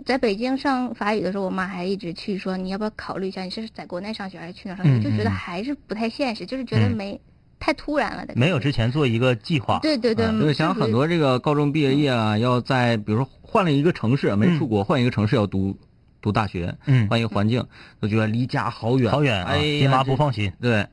[0.05, 4.91] 在北京上法语的时候，我妈还一直去说你要不要考虑一下，你是在国内上学还是去哪儿上学？
[4.91, 7.21] 嗯就觉得嗯还是不太现实，就是觉得嗯没、
[7.57, 8.33] 太突然了的。
[8.35, 9.79] 没有之前做一个计划。
[9.81, 15.77] 对对对，嗯对，像就属于很多这个高中毕业业啊，要在比如说换了一个城市，没嗯出国，换一个城市要读
[16.21, 17.65] 读大学，嗯，换一个环境，
[18.01, 20.51] 都觉得离家好远，好远啊，哎，爹妈不放心。
[20.59, 20.85] 对，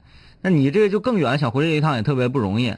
[0.44, 2.74] 那你这个就更远，想回来一趟也特别不容易。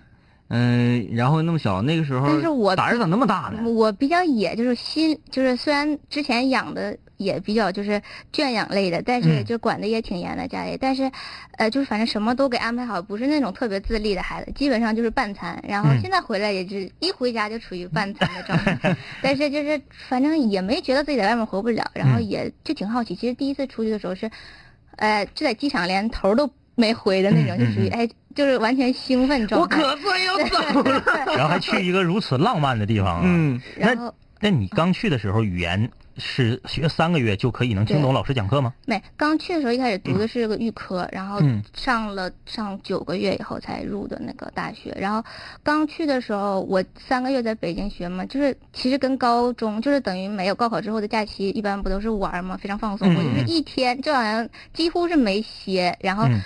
[0.48, 3.68] 嗯，然后那么小，那个时候但是我胆儿咋那么大呢？
[3.68, 8.00] 我比较野，就是心，就是虽然之前养的也比较就是
[8.32, 11.10] 圈养类的，但是嗯就管的也挺严的家里，但是，
[11.58, 15.60] 呃，就是反正什么都给安排好，不是那种特别自立的孩子，基本上就是半残。
[15.66, 23.16] 然后嗯现在回来也是一回家就处于半残的状态， 但是就是反正也没觉得自己在外面活不了，然后嗯也就挺好奇。
[23.16, 24.30] 其实第一次出去的时候是，
[24.94, 29.82] 呃，就在机场连头都没回的那种，就属于哎，就是完全兴奋状态。
[29.96, 31.02] 算要走了。
[31.36, 33.22] 然后还去一个如此浪漫的地方啊。
[33.24, 38.72] 嗯，然后那你刚去的时候，语言是学三个月就可以能听懂老师讲课吗？
[38.86, 44.94] 没，刚去的时候一开始读的是个预科，然后嗯上了上九个月以后才入的那个大学。
[44.98, 45.22] 然后
[45.62, 53.12] 刚去的时候，我三个月在北京学嘛，就是其实跟高中就是等于没有高考之后的假期，一般不都是玩儿嘛，非常放松。
[53.12, 56.40] 嗯我就是一天，就好像几乎是没歇，然后嗯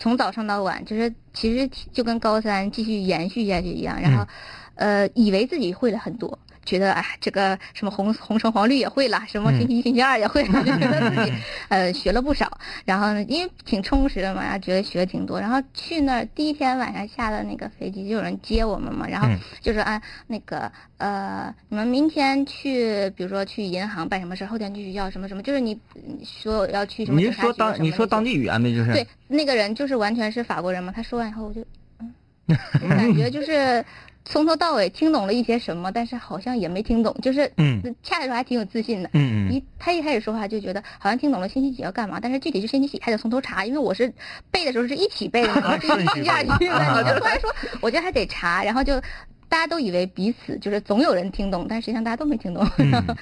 [0.00, 4.00] 从早上到晚，就是其实就跟高三继续延续下去一样。
[4.00, 4.26] 然后，
[4.74, 6.38] 呃，以为自己会了很多。
[6.64, 11.32] 觉得哎，这个什么红红橙黄绿也会了，什么星期一、星期二也会了， 就觉得自己
[11.68, 12.50] 呃学了不少。
[12.84, 15.40] 然后呢，因为挺充实的嘛，然后觉得学的挺多。
[15.40, 30.92] 然后去那儿第一天晚上下了那个飞机，就有人接我们嘛，然后嗯就说啊，那个呃，你们明天去，比如说去银行办什么事儿，后天去学校什么什么，就是你嗯所有要去什么你警察局是说当什么那些你说当地语言呗，就是对，那个人就是完全是法国人嘛。
[30.94, 31.64] 他说完以后，我就，
[32.00, 32.14] 嗯，
[32.90, 33.84] 感觉就是
[34.24, 39.08] 从头到尾听懂了一些什么，但是好像也没听懂，就是嗯恰的时候还挺有自信的。
[39.14, 44.12] 嗯嗯一他一开始说话就觉得好像听懂了星期几要干嘛，但是具体是星期几还得从头查，因为我是
[44.50, 46.54] 背的时候是一起背的， 我是一起下去的。
[46.60, 49.00] 你就突然说，我觉得还得查，然后就
[49.48, 52.66] 大家都以为彼此就是总有人听懂，但实际上大家都没听懂。
[52.78, 52.90] 嗯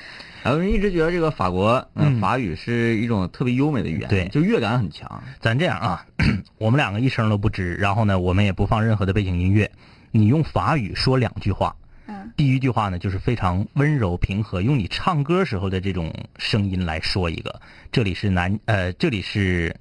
[0.45, 5.23] 然后人一直觉得这个法国嗯嗯法语是一种特别优美的语言，对就乐感很强。
[5.41, 6.07] 咱这样啊，
[6.59, 9.71] 我们两个一声都不吱，然后呢，我们也不放任何的背景音乐，
[10.11, 11.75] 你用法语说两句话。
[12.07, 17.61] 嗯，第一句话呢，就是非常温柔平和，用你唱歌时候的这种声音来说一个。
[17.93, 19.77] 这里是南呃，这里是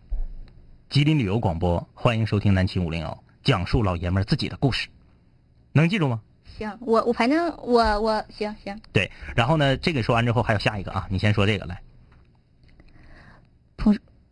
[0.90, 4.90] 吉林旅游广播，欢迎收听南秦五零幺，讲述老爷们儿自己的故事，
[5.72, 6.22] 能记住吗？
[6.58, 8.78] 行，我我反正我我行行。
[8.92, 11.82] 对，然后呢，这个说完之后还有下一个啊，你先说这个来。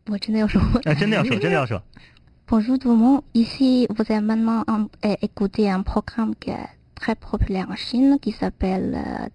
[0.08, 0.62] 我真的要说。
[0.84, 1.82] 啊，真的要说， 真的要说。
[2.48, 7.16] Bonjour tout le monde, ici vous êtes maintenant en, euh, écouter un programme qui est très
[7.16, 9.28] populaire en Chine qui s'appelle euh,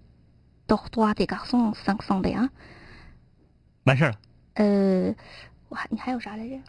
[0.68, 2.48] Dortoir des garçons 501.
[3.82, 4.16] 完事儿了。
[4.54, 5.12] 呃，
[5.68, 6.60] 我还你还有啥来着？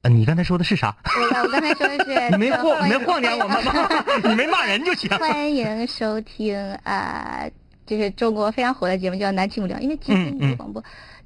[0.00, 0.96] 呃你刚才说的是啥？
[1.04, 3.72] 我我刚才说的是你没晃，欢迎你没晃点我们吗？
[4.24, 5.10] 你没骂人就行。
[5.18, 7.52] 欢迎收听啊、呃，
[7.84, 10.82] 就是中国非常火的节目叫《南青五聊》，因为其实嗯嗯你广播，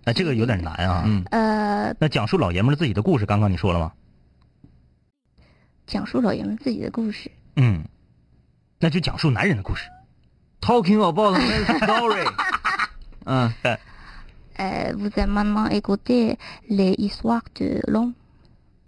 [0.07, 1.05] 啊，这个有点难啊。
[1.07, 3.93] 嗯呃，那讲述老爷们儿自己的故事，刚刚你说了吗？
[5.87, 7.31] 讲述老爷们自己的故事。
[7.57, 7.85] 嗯，
[8.79, 9.89] 那就讲述男人的故事。
[10.61, 12.27] Talking about story。
[13.27, 13.53] 嗯，
[14.57, 16.37] 呃，vous êtes maintenant écouter
[16.69, 18.15] les histoires de l'homme。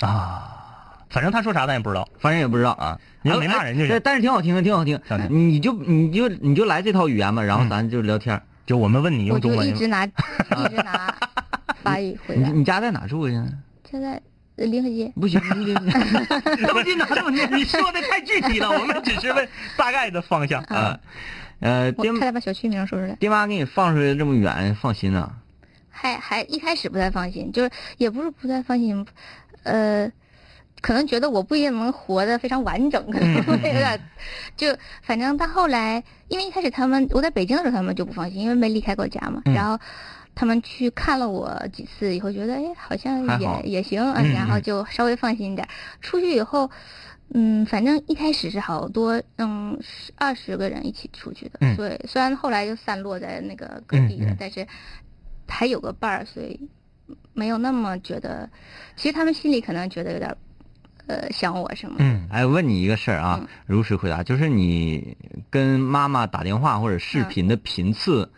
[0.01, 2.99] 啊，反正他说啥咱也不知道反正也不知道啊。
[3.23, 4.99] 你要没骂人就哎是，但是挺好听的，挺好听。
[5.31, 8.41] 你就你就你就来这套语言嘛，然后嗯咱就聊天。
[8.67, 10.11] 就我们问你用中文一，直拿一
[10.71, 11.15] 直拿
[11.83, 12.49] 法语回来。
[12.51, 13.47] 你你家在哪住呀？
[13.91, 14.21] 现在
[14.57, 15.67] 呃林河街，不行， 你
[16.57, 20.77] 你都进哪都你你说的太具体了， 我们只是问大概的方向啊。
[20.77, 21.01] 啊，
[21.61, 23.15] 呃，爹我差点把小区名说出来。
[23.17, 25.31] 爹妈给你放出来这么远，放心呐。
[25.91, 29.07] 还还一开始不太放心，就是也不是不太放心，
[29.63, 30.11] 呃，
[30.87, 34.01] 可能觉得我不一定能活得非常完整，可能 会有点，
[34.57, 34.69] 就
[35.03, 39.77] 反正到后来，因为一开始他们我在北京的时候他们就不放心，因为没离开过家嘛，嗯然后
[40.37, 45.67] 他们去看了我几次以后，觉得哎好像也也行，嗯然后就稍微放心一点。
[46.01, 46.71] 出去以后，
[47.35, 54.65] 嗯，反正一开始是好多，嗯，十二十个人一起出去的，嗯所以虽然后来就散落在那个各地了，嗯嗯但是
[55.49, 56.61] 还有个伴儿，所以
[57.35, 58.49] 没有那么觉得。
[58.95, 60.37] 其实他们心里可能觉得有点儿，
[61.07, 61.97] 呃，想我什么。
[61.99, 65.17] 嗯哎，问你一个事儿啊嗯，如实回答，就是你
[65.51, 68.31] 跟妈妈打电话或者视频的频次，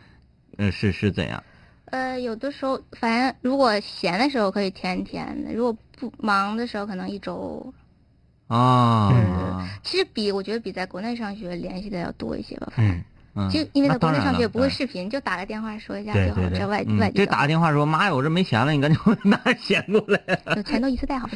[0.57, 1.43] 呃，是是怎样？
[1.87, 7.73] 呃，有的时候，反正如果闲的时候可以天天的，如果不忙的时候，可能一周。
[8.49, 12.73] 啊，其实比我觉得比在国内上学联系的要多一些吧。
[12.75, 13.05] 反正嗯
[13.39, 16.35] 嗯，就因为在那当然了国内上学不会嗯视频，就打个电话说一下就好。
[16.35, 20.21] 对对对这外嗯外，地的这打个电话说妈呀，我这没钱了，你赶紧给我 拿钱过来。
[20.57, 21.33] 就钱都一次带好了。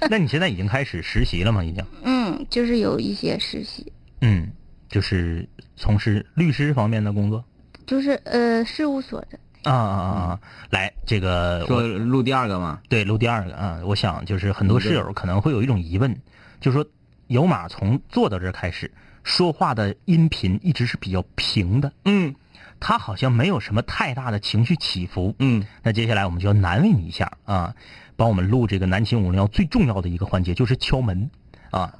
[0.10, 1.64] 那你现在已经开始实习了吗？
[1.64, 1.84] 已经？
[2.02, 4.50] 嗯，就是有一些实习，嗯，
[4.88, 7.42] 就是从事律师方面的工作。
[7.86, 9.38] 就是呃事务所的。
[9.64, 10.40] 啊啊啊啊！
[10.68, 16.14] 来，这个说我录第二个嘛，对录第二个啊，我想就是很多室友可能会有一种疑问，
[16.60, 16.86] 就是说
[17.28, 18.90] 有马从做到这儿开始，
[19.24, 22.36] 说话的音频一直是比较平的，嗯。
[22.80, 25.34] 他好像没有什么太大的情绪起伏。
[25.38, 27.74] 嗯，那接下来我们就要难为你一下啊，
[28.14, 31.30] 帮我们录这个南秦五零幺最重要的一个环节就是敲门。
[31.70, 31.94] 啊。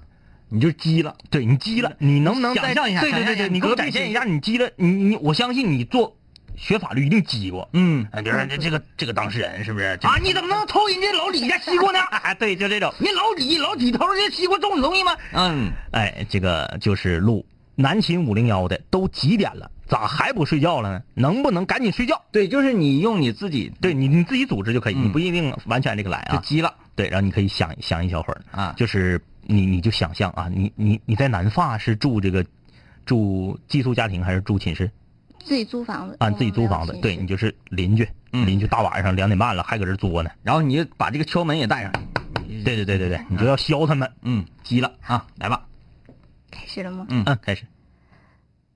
[0.50, 6.16] 你就急了，对你急了，你能不能再想象一下对对对你给我展现一下你急了，你你我相信你做
[6.56, 7.68] 学法律一定急过。
[7.72, 11.98] 嗯哎，比如说这这个这个当事人是不是啊，你怎么能偷人家老李家西瓜呢？
[12.10, 12.34] 啊？
[12.38, 12.92] 对，就这种。
[12.98, 15.12] 你老李老李偷人家西瓜种你东西吗？
[15.32, 21.02] 嗯，哎，这个就是录南秦五零幺的，都几点了，咋还不睡觉了呢？
[21.14, 22.22] 能不能赶紧睡觉？
[22.30, 26.36] 对，就是你用你自己对你你自己组织就可以，嗯你不一定完全这个来啊。
[26.36, 32.44] 就急了对，然后你可以想想一小会儿啊就是你你就想象啊，你你你在南发是住这个
[33.04, 34.90] 住寄宿家庭还是住寝室
[35.44, 36.30] 自己租房子啊？
[36.30, 40.30] 自己租房子，对你就是邻居，嗯邻居大晚上两点半了还搁这作呢。
[40.42, 41.92] 然后你就把这个敲门也带上。
[42.64, 44.11] 对对对对对，你就要削他们。
[44.22, 45.62] 嗯，急了啊，来吧。
[46.50, 47.07] 开始了吗？
[47.11, 47.64] 嗯嗯，开始，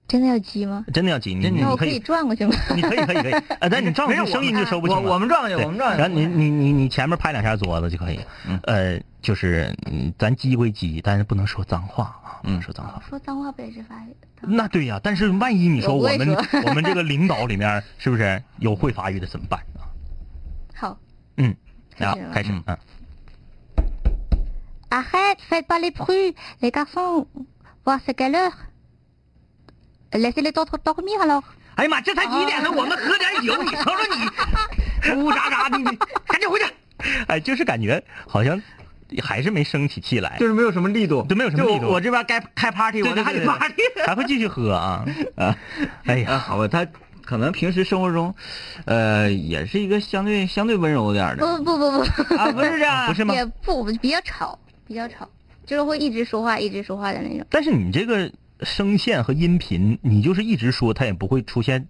[0.07, 0.85] 真的要急吗？
[0.93, 2.55] 真的要急，你真的那我可以你可以，转过去吗？
[2.75, 5.13] 你可以可以可以，呃，但你转过去声音就收不清我了。
[5.15, 6.03] 我们转过去，我们转过去。
[6.03, 8.21] 然后你你你你前面拍两下桌子就可以。
[8.47, 13.03] 嗯呃，就是嗯，咱鸡归鸡，但是不能说脏话啊，不能嗯说脏话。
[13.09, 14.49] 说脏话不也是法语的？
[14.49, 19.87] 那对呀、但是万一你说我们说我们这个 领导里面是不是有会法语的怎么办啊？
[20.75, 20.99] 好，
[21.37, 21.55] 嗯，
[21.99, 22.79] 好开始了，开始，嗯嗯
[24.91, 27.27] ，Arrête, faites pas les prudes, les garçons.
[27.85, 28.53] Voir c'est quelle heure.
[30.13, 31.43] Laissez les autres dormir alors.
[31.77, 32.71] 哎呀妈，这才几点呢？
[32.71, 35.85] 我们喝点酒，你瞅瞅你，呜喳喳的，你
[36.27, 36.65] 赶紧回去。
[37.29, 38.61] 哎，就是感觉好像
[39.23, 41.87] 还是没生起气来，就是没有什么力度，就没有什么力度。
[41.87, 43.75] 我我这边该开 party，我这还得 party。
[44.07, 45.05] 还会继续喝啊。
[45.37, 45.57] 啊！
[46.05, 46.87] 哎啊，呀，好吧，他
[47.25, 48.35] 可能平时生活中，
[48.87, 51.47] 呃，也是一个相对相对温柔点儿的。
[51.47, 53.35] 不不不不，啊，不是这样，不是吗？
[53.35, 55.29] 也不比较吵，比较吵，
[55.67, 57.47] 就是会一直说话，一直说话的那种。
[57.51, 58.31] 但是你这个
[58.63, 61.87] 声线和音频，你就是一直说，它也不会出现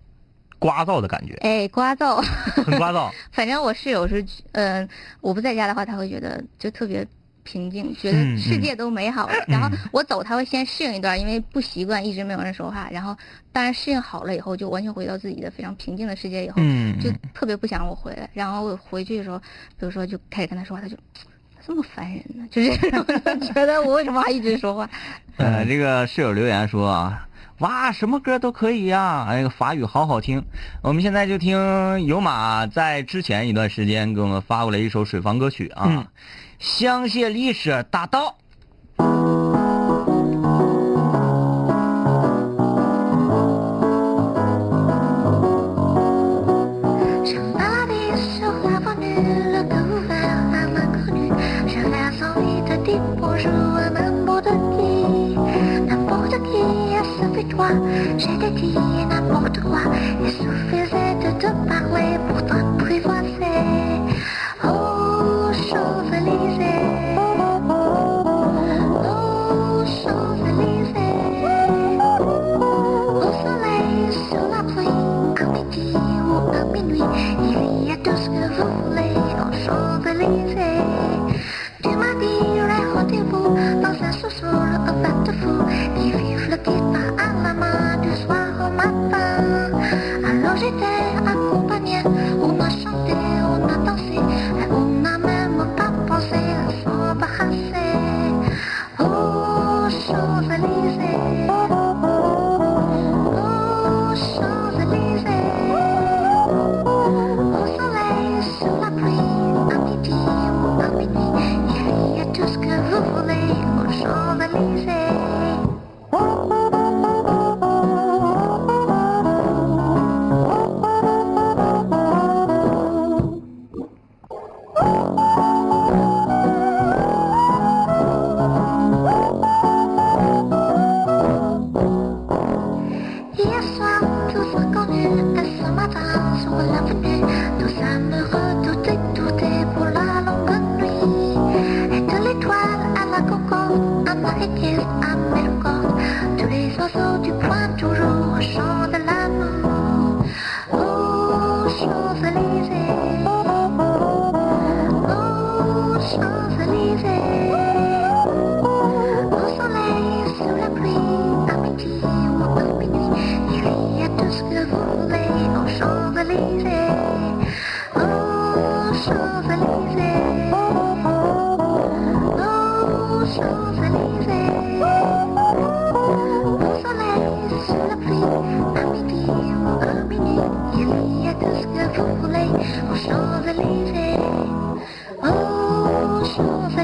[0.61, 2.21] 聒噪的感觉，哎，刮噪。
[2.64, 3.11] 很刮噪。
[3.33, 4.88] 反正我室友是，嗯、
[5.21, 7.07] 我不在家的话，他会觉得就特别
[7.44, 9.35] 平静，觉得世界都美好了。
[9.47, 12.89] 然后我走，他会先适应一段，因为不习惯一直没有人说话。
[12.91, 13.16] 然后
[13.53, 18.28] 当然适应好了以后，就完全回到自己的非常平静的世界以后，嗯就特别不想我回来。
[18.35, 20.97] 然后我回去的时候，比如说就开始跟他说话，他就
[21.64, 22.70] 这么烦人呢，就是
[23.53, 24.89] 觉得我为什么还一直说话？
[25.37, 27.28] 呃，这个室友留言说啊，
[27.59, 30.45] 哇，什么歌都可以呀、那个法语好好听。
[30.81, 36.07] 我们现在就听有马在之前一段时间给我们发过来一首水房歌曲啊，嗯
[36.61, 38.39] 香榭丽舍大道。
[58.19, 58.88] tragedy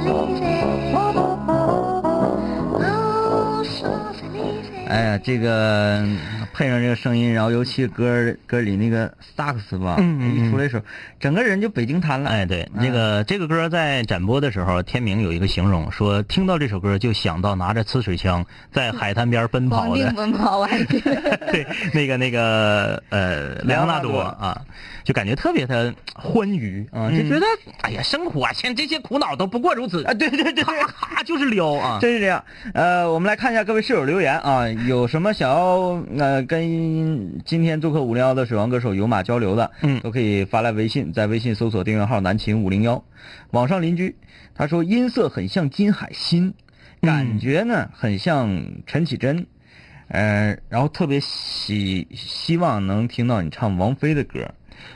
[0.01, 1.24] believe it.
[4.87, 6.05] 哎呀，这个
[6.53, 10.85] 配上这个声音，然后尤其歌歌里那个萨克斯吧，嗯一出来的时候，
[11.19, 12.31] 整个人就北京瘫了。
[12.31, 21.37] 哎，对，这个这个歌在展播的时候，天明有一个形容说，听到这首歌就想到拿着呲水枪在海滩边奔跑的，奔跑，我还记得。
[21.51, 24.61] 对，那个那个呃，莱昂纳多啊，
[25.05, 27.47] 就感觉特别的欢愉啊，就觉得
[27.83, 30.05] 哎呀，生活啊，现这些苦恼都不过如此。
[30.05, 32.45] 啊，对对对，哈哈就是撩啊，真是这样。
[32.75, 43.03] 呃，我们来看一下各位室友留言啊，有什么想要呃跟今天做客五零幺的水王歌手有马交流的，嗯都可以发来微信，在微信搜索订阅号南秦五零幺。
[43.51, 44.17] 网上邻居
[44.55, 46.55] 他说音色很像金海心，
[47.01, 49.47] 感觉呢很像陈绮贞，
[50.09, 54.51] 呃，然后特别希希望能听到你唱王菲的歌，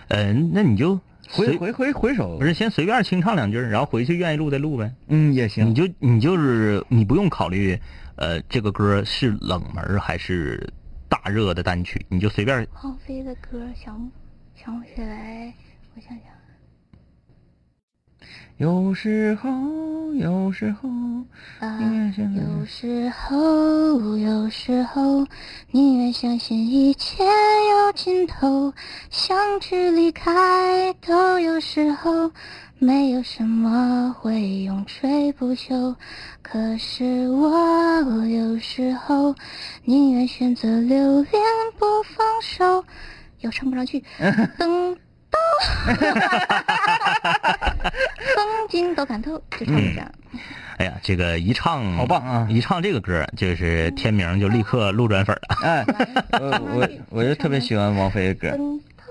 [0.08, 1.00] 嗯，那你就
[1.30, 4.92] 回回回回首不是先随便清唱两句，然后回去愿意录再录呗。
[5.08, 7.78] 嗯也行你，就你就是你不用考虑，
[8.18, 10.72] 呃，这个歌是冷门还是
[11.08, 14.10] 大热的单曲，你就随便王菲的歌想
[14.56, 15.54] 想不起来，
[15.94, 16.24] 我想想，
[18.56, 20.88] 有时候有时候
[21.60, 25.24] 啊、有时候，有时候，
[25.70, 28.74] 宁愿相信一切有尽头，
[29.10, 32.32] 想去离开，都有时候，
[32.80, 35.96] 没有什么会永垂不朽。
[36.42, 39.34] 可是我有时候，
[39.84, 41.42] 宁愿选择留恋
[41.76, 42.84] 不放手，
[43.40, 44.02] 又唱不上去，
[44.56, 44.94] 等
[45.30, 45.38] 到
[48.34, 50.10] 风景都看透，就唱这样。
[50.78, 55.56] 哎呀，这个一唱好棒啊一唱这个歌，就是天明就立刻路转粉了。
[55.64, 55.84] 哎，
[56.40, 58.50] 我我我就特别喜欢王菲的歌。
[58.56, 59.04] 等到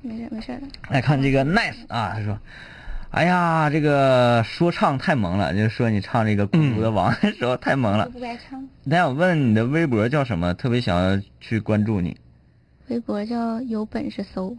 [0.00, 0.62] 没事没事的。
[0.88, 2.38] 来看这个 nice 啊，他说
[3.12, 8.10] 哎呀，这个说唱太萌了，就是说你唱这个《孤独的王》的时候太萌了就。
[8.12, 8.66] 不该唱。
[8.84, 10.54] 那想问你的微博叫什么？
[10.54, 12.16] 特别想要去关注你。
[12.88, 14.56] 微博叫有本事搜，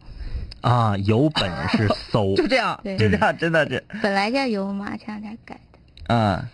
[0.61, 3.83] 啊，有本事搜 就这样， 就这样，真的是。
[4.03, 5.59] 本来叫有马，前两天改
[6.07, 6.13] 的。
[6.15, 6.47] 啊，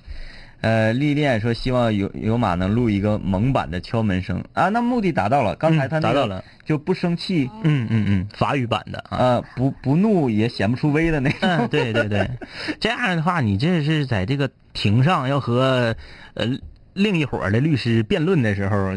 [0.61, 5.55] 呃，历练说希望有有马能录一个萌版的敲门声啊，那目的达到了。
[5.55, 9.17] 刚才他那个嗯达到了，就不生气，嗯嗯嗯，法语版的啊。
[9.17, 11.39] 呃，不不怒也显不出威的那种。
[11.41, 12.29] 嗯，对对对，
[12.79, 15.95] 这样的话，你这是在这个庭上要和
[16.33, 16.45] 呃
[16.93, 18.91] 另一伙儿的律师辩论的时候，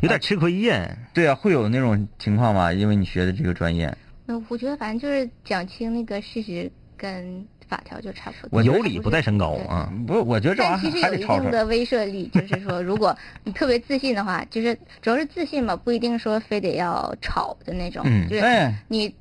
[0.00, 0.96] 有点吃亏呀。
[1.14, 2.72] 对啊，会有那种情况吗？
[2.72, 3.96] 因为你学的这个专业，
[4.26, 8.58] 那我觉得反正就是讲清那个事实跟法条就差不多。
[8.58, 9.92] 我有理不在身高啊。
[10.06, 11.42] 不，我觉得这玩但其意实有一儿还得吵吵。
[11.42, 19.14] 定的威慑力，就是说，如果 你特别自信的话，就是主要是自信嘛，不一定说非得要吵的那种，嗯就是哎，你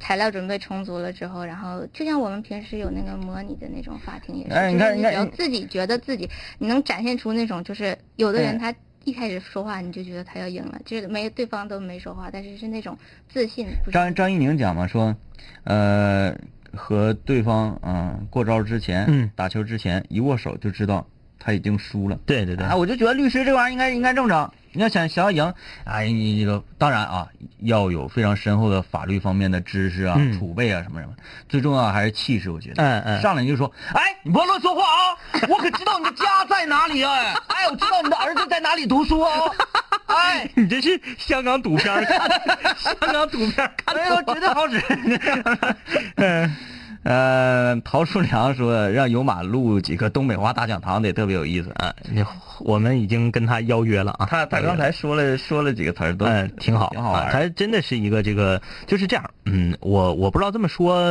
[0.00, 6.28] 材料准备充足了之后，然后就像我们平时有那个模拟的那种法庭也是，哎你就是你看你只要自己觉得自己
[6.58, 8.74] 你能展现出那种，就是有的哎人他
[9.04, 12.96] 一开始说话你就觉得他要赢了，就是没对方都没说话，但是是那种
[13.28, 15.16] 自信，张张一宁讲嘛，说，
[15.64, 16.32] 呃，
[16.76, 21.06] 和对方嗯、过招之前，嗯打球之前一握手就知道
[21.38, 22.18] 他已经输了。
[22.26, 24.50] 对对对啊，，我就觉得律师这玩意儿应该应该这么整。
[24.74, 25.54] 你要想想要赢，
[25.84, 31.12] 哎，你这个当然啊，要有非常深厚的法律方面的知识啊、嗯储备啊什么什么。
[31.46, 32.82] 最重要还是气势，我觉得。
[32.82, 35.12] 嗯嗯上来你就说，哎，你不要乱说话啊！
[35.50, 37.12] 我可知道你的家在哪里啊！
[37.48, 39.54] 哎，我知道你的儿子在哪里读书哦。
[40.14, 44.82] 哎， 你这是香港赌片儿看的，香港赌片儿看哎呦，绝对好使。
[46.16, 46.56] 嗯
[47.04, 51.68] 呃，陶树良说让有马录几个东北话大讲堂得特别有意思。
[51.74, 51.92] 啊。
[52.08, 52.24] 你
[52.60, 54.26] 我们已经跟他邀约了啊。
[54.30, 57.24] 他他刚才说了说了几个词儿，都嗯，挺好，挺好玩。
[57.24, 59.30] 啊他真的是一个这个，就是这样。
[59.46, 61.10] 嗯，我我不知道这么说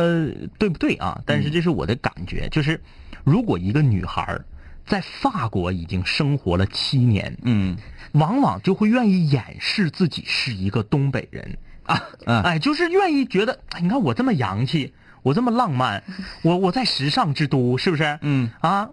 [0.58, 2.80] 对不对啊，但是这是我的感觉，就是
[3.22, 4.42] 如果一个女孩儿
[4.86, 7.76] 在法国已经生活了七年，嗯。
[8.12, 11.56] 往往就会愿意掩饰自己是一个东北人。
[11.84, 16.04] 啊，嗯哎，就是愿意觉得，哎，你看我这么洋气，我这么浪漫，
[16.42, 18.18] 我我在时尚之都，是不是？
[18.20, 18.50] 嗯。
[18.60, 18.90] 啊，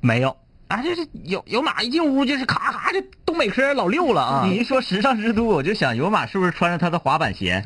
[0.00, 0.36] 没有。
[0.72, 4.46] 啊，这这有有马一进屋就是咔咔，这东北嗑老六了啊！
[4.46, 7.62] 你一说时尚之都，我就想有马是不是穿着他的滑板鞋？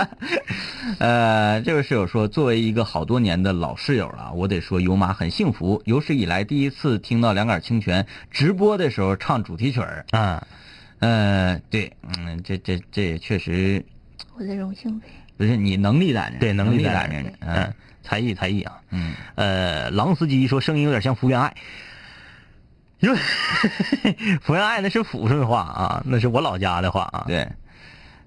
[0.98, 10.06] 呃，这位室友说，作为一个好多年的老室友了，我得说有马很幸福，有史以来第一次听到两杆清泉直播的时候唱主题曲儿。
[10.12, 10.46] 啊，
[11.00, 13.84] 呃，对，嗯，这这这也确实
[14.38, 15.06] 我的荣幸呗。
[15.36, 21.54] 不是你能力在那，对，能力在这儿在那，嗯嗯，才艺才艺啊，嗯，呃，狼司机说声音有点像福原爱，
[23.00, 23.18] 因为
[24.40, 27.24] 福原爱那是抚顺话啊，那是我老家的话啊。
[27.26, 27.48] 对，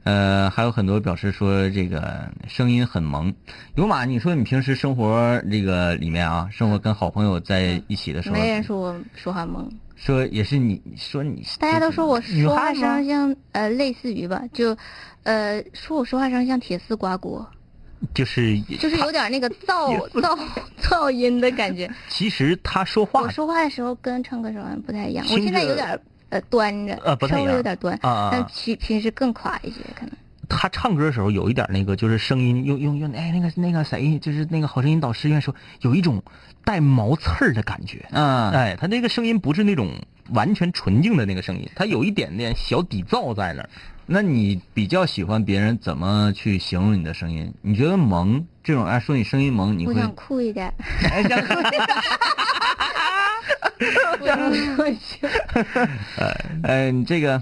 [0.04, 3.34] 呃，还有很多表示说这个声音很萌。
[3.76, 14.76] 有马，你说你平时生活这个里面啊，生活跟好朋友在一起的时候，没人说我说话萌，说也是你说你，大家都说我说话声像呃类似于吧，就
[15.24, 17.48] 呃说我说话声像铁丝刮锅，
[18.14, 20.40] 就是就是有点那个噪噪
[20.82, 21.90] 噪音的感觉。
[22.10, 26.00] 其实他说话我说话的时候跟唱歌时候好像不太一样，我现在有点
[26.30, 30.12] 呃端着，稍呃不太一样微有点端，但平平时更垮一些可能。
[30.50, 36.22] 他唱歌的时候有一点那个，就是声音用用用，哎，那个那个谁，就是那个好声音导师愿说有一种
[36.64, 38.06] 带毛刺儿的感觉。
[38.12, 39.90] 嗯，哎，他那个声音不是那种
[40.30, 43.70] 完全纯净的那个声音，他有一点点小底噪在那儿。
[44.06, 47.54] 那你比较喜欢别人怎么去形容你的声音？
[47.62, 50.74] 你觉得萌这种哎说你声音萌，你会想酷一点，
[51.12, 51.54] 哎想酷
[54.20, 55.28] 不能说去。
[56.64, 57.42] 哎你这个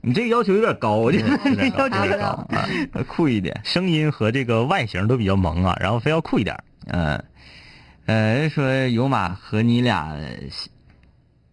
[0.00, 2.68] 你这个要求有点高，我觉得有点高要求有点高啊，
[3.06, 3.60] 酷一点。
[3.62, 6.64] 声音和这个外形都比较萌啊，然后非要酷一点儿。
[6.86, 7.24] 嗯，
[8.06, 10.16] 呃，人说有马和你俩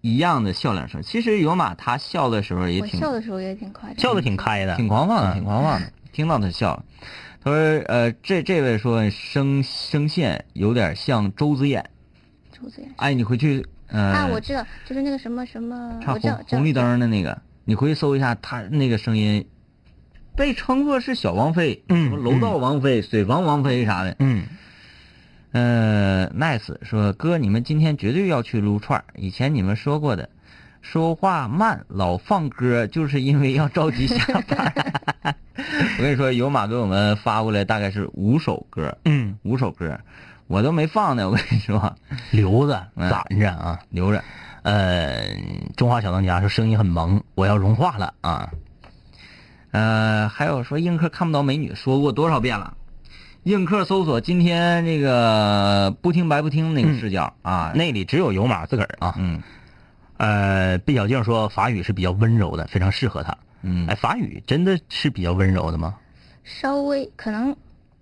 [0.01, 5.91] 一样的笑两声，其实有马他笑的时候也挺笑的时候也挺夸张，笑的挺开的，挺狂放的，嗯挺狂放的。
[6.11, 6.83] 听到他笑，
[7.43, 7.55] 他说
[7.87, 11.89] 呃，这这位说声声线有点像周子演，
[12.51, 16.73] 周子演哎，你回去呃，啊，我知道，就是那个什么什么，红红绿。
[16.73, 19.45] 灯的那个，你回去搜一下，他那个声音
[20.35, 24.15] 被称作是小王妃，嗯什么楼道王妃、水房王妃啥的。
[24.19, 24.38] 嗯，
[25.51, 30.29] 呃，nice 说哥，你们今天绝对要去撸串儿以前你们说过的，
[30.81, 34.73] 说话慢老放歌，就是因为要着急下班。
[35.97, 39.99] 我跟你说，有马给我们发过来大概是五首歌，嗯，五首歌，
[40.47, 41.27] 我都没放呢。
[41.29, 41.95] 我跟你说，
[42.31, 43.79] 留着 嗯攒着啊。
[43.89, 44.23] 留着。
[44.61, 45.25] 呃，
[45.75, 48.51] 中华小当家说声音很萌，我要融化了啊。
[49.71, 52.75] 呃，还有说映客看不到美女，说过多少遍了？
[53.49, 59.15] 映客搜索今天这个不听白不听那个视角啊，那里只有有马自个儿啊。
[59.17, 59.41] 嗯
[60.17, 63.35] 呃，毕小静说法语是比较温柔的，非常适合他。
[63.63, 65.95] 嗯哎，法语真的是比较温柔的吗？
[66.43, 67.55] 稍微可能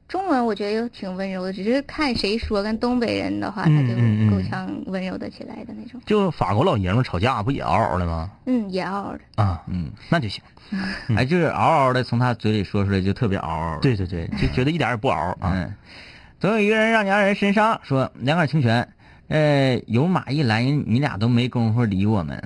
[0.08, 2.64] 中文我觉得又挺温柔的，只是看谁说。
[2.64, 3.94] 跟东北人的话，他就
[4.30, 6.00] 够呛温柔的起来的那种。
[6.06, 8.32] 就法国老爷们儿吵架不也嗷嗷的吗？
[8.46, 9.20] 嗯，也嗷嗷的。
[9.44, 10.42] 啊，嗯，那就行。
[11.16, 15.52] 哎，就是嗷嗷的从他嘴里说出来就特别嗷嗷。，对对对，就觉得一点也不嗷啊。
[15.54, 15.74] 嗯，
[16.40, 18.88] 总有一个人让你二人身伤，说两杆清泉，
[19.28, 22.42] 呃，有马一来，你俩都没工夫理我们。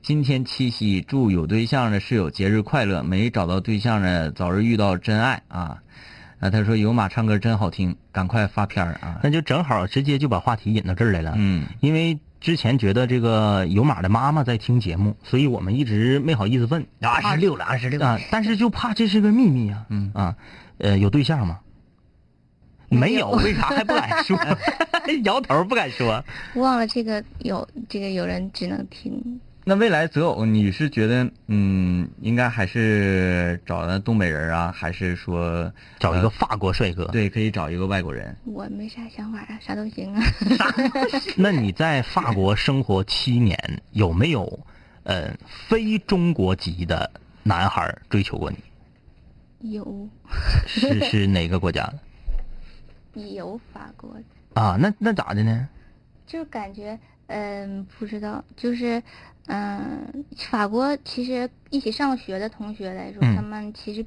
[0.00, 5.82] 今天七夕，祝有对象的室友节日快乐，没找到对象的早日遇到真爱啊！
[6.38, 9.18] 啊，他说有马唱歌真好听，赶快发片儿啊！
[9.22, 11.32] 那就正好直接就把话题引到这儿来了。
[11.36, 19.86] 嗯因为之前觉得这个有马的妈妈在听节目，所以我们一直没好意思问二十六了，二十六啊，但是就怕这是个秘密啊。
[19.88, 20.36] 嗯啊，
[20.78, 21.60] 呃，有对象吗？
[22.88, 24.38] 没有，为啥还不敢说？
[25.24, 26.22] 摇头不敢说。
[26.54, 29.40] 忘了这个有这个有人只能听。
[29.68, 38.36] 那未来择偶，你是觉得嗯，应该还是找的东北人啊，还是说找一个法国帅哥。，对，可以找一个外国人？
[38.44, 40.22] 我没啥想法啊，啥都行啊。
[41.36, 43.58] 那你在法国生活七年，
[43.90, 44.60] 有没有
[45.02, 45.36] 呃
[45.68, 47.10] 非中国籍的
[47.42, 49.72] 男孩追求过你？
[49.72, 50.08] 有
[50.68, 51.82] 是是哪个国家
[53.14, 53.20] 的？
[53.34, 54.14] 有法国
[54.54, 55.68] 的，啊，那那咋的呢？
[56.24, 56.96] 就感觉
[57.26, 59.02] 嗯、不知道，就是
[59.46, 64.04] 嗯、法国其实一起上学的同学来说，嗯他们其实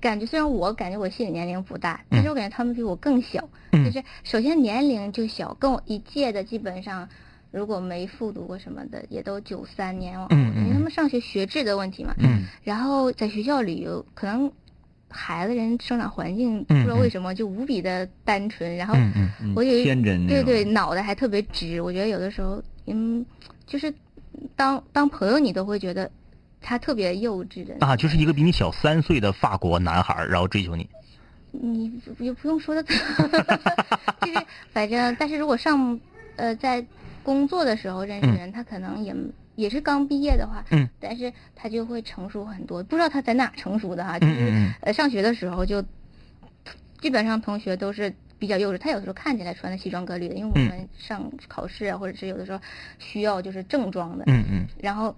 [0.00, 7.08] 感觉虽然我感觉我心理年龄不大，但是我感觉他们比我更小，嗯就是首先年龄就小，跟我一届的基本上。
[7.50, 12.14] 如果没复读过什么的，也都九三年往后因为他们上学学制的问题嘛。
[12.18, 14.52] 嗯然后在学校里有可能
[15.08, 18.94] 孩子人生长环境不嗯知道为什么就无比的单纯，然后
[19.54, 21.80] 我有一天真那种对对，脑袋还特别直。
[21.80, 23.24] 我觉得有的时候，嗯，
[23.66, 23.92] 就是
[24.54, 26.10] 当当朋友你都会觉得
[26.60, 30.88] 他特别幼稚的啊，就是一个比你小三岁的法国男孩儿，然后追求你。
[31.50, 35.98] 你也不用说的， 就是反正，但是如果上
[36.36, 36.84] 呃在
[37.22, 39.14] 工作的时候认识人，他可能也
[39.58, 42.82] 也是刚毕业的话，嗯，但是他就会成熟很多。
[42.82, 45.82] 不知道他在哪成熟的哈，就是呃上学的时候就
[47.00, 48.14] 基本上同学都是。
[48.40, 52.60] 比较幼稚，他有时候看起来穿的西装革履的，因为我嗯们上考试啊，或者是有的时候
[53.00, 55.12] 需要就是正装的，嗯嗯然后，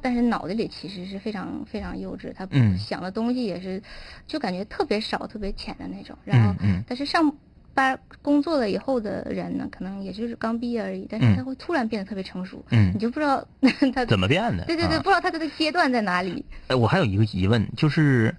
[0.00, 3.82] 但是脑子里其实是非常非常幼稚，他嗯想的东西也是，
[4.26, 6.16] 就感觉特别少、特别浅的那种。
[6.24, 6.54] 然后
[6.86, 7.36] 但是上
[7.74, 13.44] 班工作了以后的人呢，可能也就是刚毕业而已，但是嗯他会突然变得特别成熟，嗯你就不知道
[13.94, 14.64] 他怎么变的？
[14.66, 16.44] 对对对，啊不知道他的阶段在哪里。
[16.68, 18.34] 哎，我还有一个疑问，就是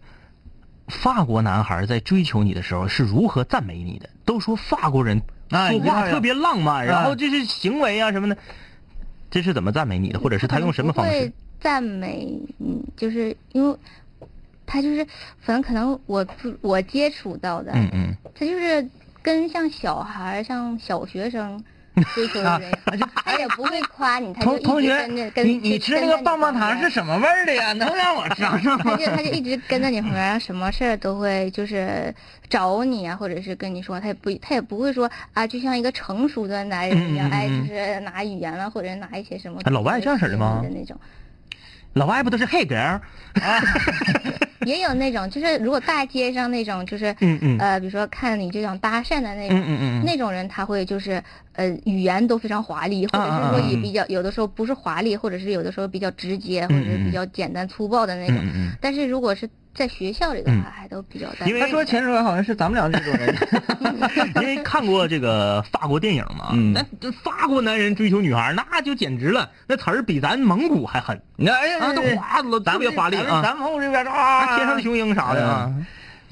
[0.87, 4.09] 法国男孩在追求你的时候是如何赞美你的？
[4.25, 8.37] 都说法国人啊说话特别浪漫，然啊后这是行为啊什么的，
[9.31, 10.19] 这是怎么赞美你的？
[10.19, 11.33] 或者是他用什么方式他可能不会？
[11.59, 13.75] 赞美，嗯，就是因为
[14.65, 15.05] 他就是，
[15.39, 18.85] 反正可能我不我接触到的，嗯嗯，他就是
[19.23, 21.63] 跟像小孩儿、像小学生
[22.15, 22.71] 追求的人，
[23.23, 26.89] 他也 不会夸你，他就一直同同学跟着，跟你你吃那个棒棒糖是？
[26.89, 27.71] 什么味儿的呀？
[27.73, 28.83] 能让我尝尝 吗？
[28.83, 32.13] 他就他就一直跟在你旁边，什么事儿都会就是
[32.49, 39.59] 找你啊，或者是跟你说，他也不他也不会说啊，就像一个成熟的男人一样，哎，嗯就是拿语言了，或者拿一些什么。
[39.63, 40.99] 哎老外这样式的吗的那种，
[41.93, 42.99] 老外不都是黑 girl？
[44.65, 47.57] 也有那种，就是如果大街上那种，就是嗯嗯。
[47.59, 51.21] 呃，比如说看你就想搭讪的那种，嗯嗯嗯那种人他会就是
[51.53, 58.37] 呃语言都非常华丽，或者是说也比较有的时候不是华丽，或者是有的时候比较直接，或者是比较简单粗暴的那种。
[58.37, 58.71] 嗯嗯。
[58.79, 61.49] 但是如果是在学校里的话，还都比较单纯。
[61.49, 63.35] 因为他说前说好像是咱们俩这种人。
[64.41, 66.73] 因为看过这个法国电影嘛，嗯。
[66.73, 71.19] 那这法国男人追求女孩，那就简直了，那词儿比咱蒙古还狠。
[71.35, 75.73] 你看，哎呀，那，都哗了，特别华丽啊，咱们这边啊啊，天上的雄鹰啥的啊，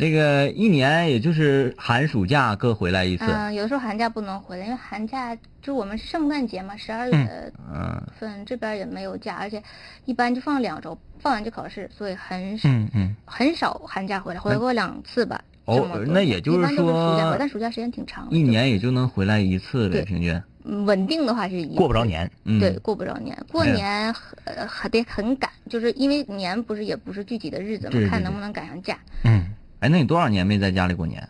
[0.01, 3.23] 这个一年也就是寒暑假各回来一次。
[3.27, 9.61] 嗯、有的时候寒假不能回来，因为寒假就我们圣诞节嘛，十二月嗯份这边也没有假，而且
[10.05, 15.39] 一般就放两周，放完就考试，所以很嗯嗯，很少寒假回来，回来过两次吧。
[15.65, 20.33] 哦那也就是说，但暑假时间挺长的，一年也就能回来一次呗，平均。
[20.63, 28.97] 嗯稳定的话是一过不着年，嗯，对，过不着年，过年很呃还得很赶，就是因为年不是也不是具体的日子嘛，对对对看能不能赶上假。
[29.23, 29.43] 嗯
[29.81, 31.27] 哎，那你多少年没在家里过年？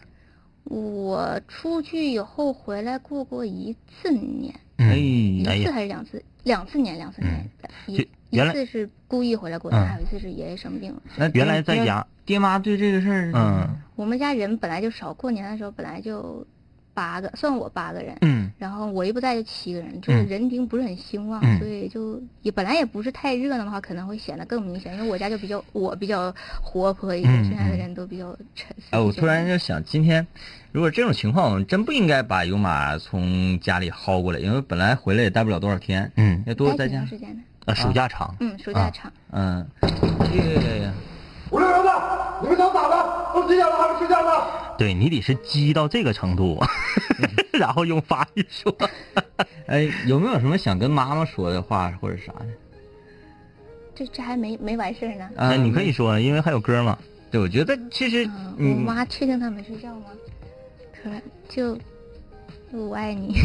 [0.66, 4.90] 我出去以后回来过过一次年，嗯。
[4.90, 6.24] 哎一次还是两次？
[6.44, 7.50] 两次年，两次年，
[7.88, 9.74] 一一原来次是故意回来过嗯。
[9.74, 10.94] 年，还有一次是爷爷生病。
[10.94, 11.02] 了。
[11.16, 16.46] 那原来在家，爹妈对这个事儿，嗯我们家人本来就少，过年的时候本来就
[17.02, 24.94] 八个，算我八个人，嗯然后我一不在就七个人，就是嗯人丁不是很兴旺，嗯所以就也本来也不是太热闹的话，可能会显得更明显。
[24.96, 26.32] 因为我家就比较我比较
[26.62, 28.90] 活泼一点，嗯剩下的嗯人都比较沉思。
[28.92, 30.28] 哎，我突然就想，今天
[30.72, 37.08] 如果这种情况，我们真不应该把尤马从家里薅过来，因为本来回来也待不了多少天，嗯要多长。
[37.08, 39.12] 时间呢，呃，暑假长，嗯，暑假长。
[39.32, 40.94] 嗯，这个
[41.52, 41.92] 五六零的，
[42.42, 43.32] 你们能咋的？
[43.34, 44.32] 都几点了还不睡觉呢？
[44.78, 46.58] 对你得是激到这个程度，
[47.54, 48.76] 然后用法语说。
[49.68, 52.46] 哎，有没有什么想跟妈妈说的话或者啥的？
[53.94, 55.26] 这这还没没完事儿呢。
[55.38, 56.98] 啊那你可以说，因为还有歌嘛。
[57.30, 60.06] 对，我觉得其实嗯，我嗯，妈确定他没睡觉吗？
[61.02, 61.78] 可能就
[62.74, 63.36] 我爱你。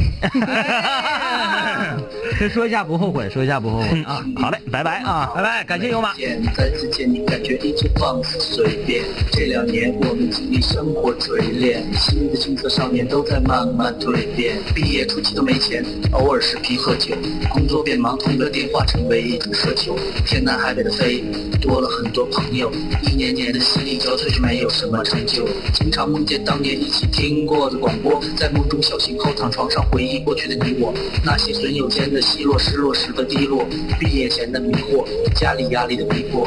[2.39, 4.25] 先 说一下不后悔，说一下不后悔啊！
[4.37, 5.33] 好嘞，拜拜啊。
[5.35, 6.15] 拜拜，感谢油马。
[6.55, 9.03] 再次见你，感觉一直放肆随便。
[9.33, 14.57] 这两年我们经历生活锤炼，新的青涩少年都在慢慢蜕变。
[14.75, 17.17] 毕业初期都没钱，偶尔视频喝酒，
[17.51, 19.97] 工作变忙，通个电话成为一种奢求。
[20.25, 21.25] 天南海北的飞，
[21.61, 22.71] 多了很多朋友，
[23.03, 25.49] 一年年的心力交瘁却没有什么成就。
[25.73, 30.93] 经常梦见当年一起听过的广播，在梦中小后躺床上回忆过去的你我，
[31.25, 33.67] 那些损友间的奚落，失落时的低落，
[33.99, 35.05] 毕业前的迷惑，
[35.35, 36.47] 家里压力的逼迫。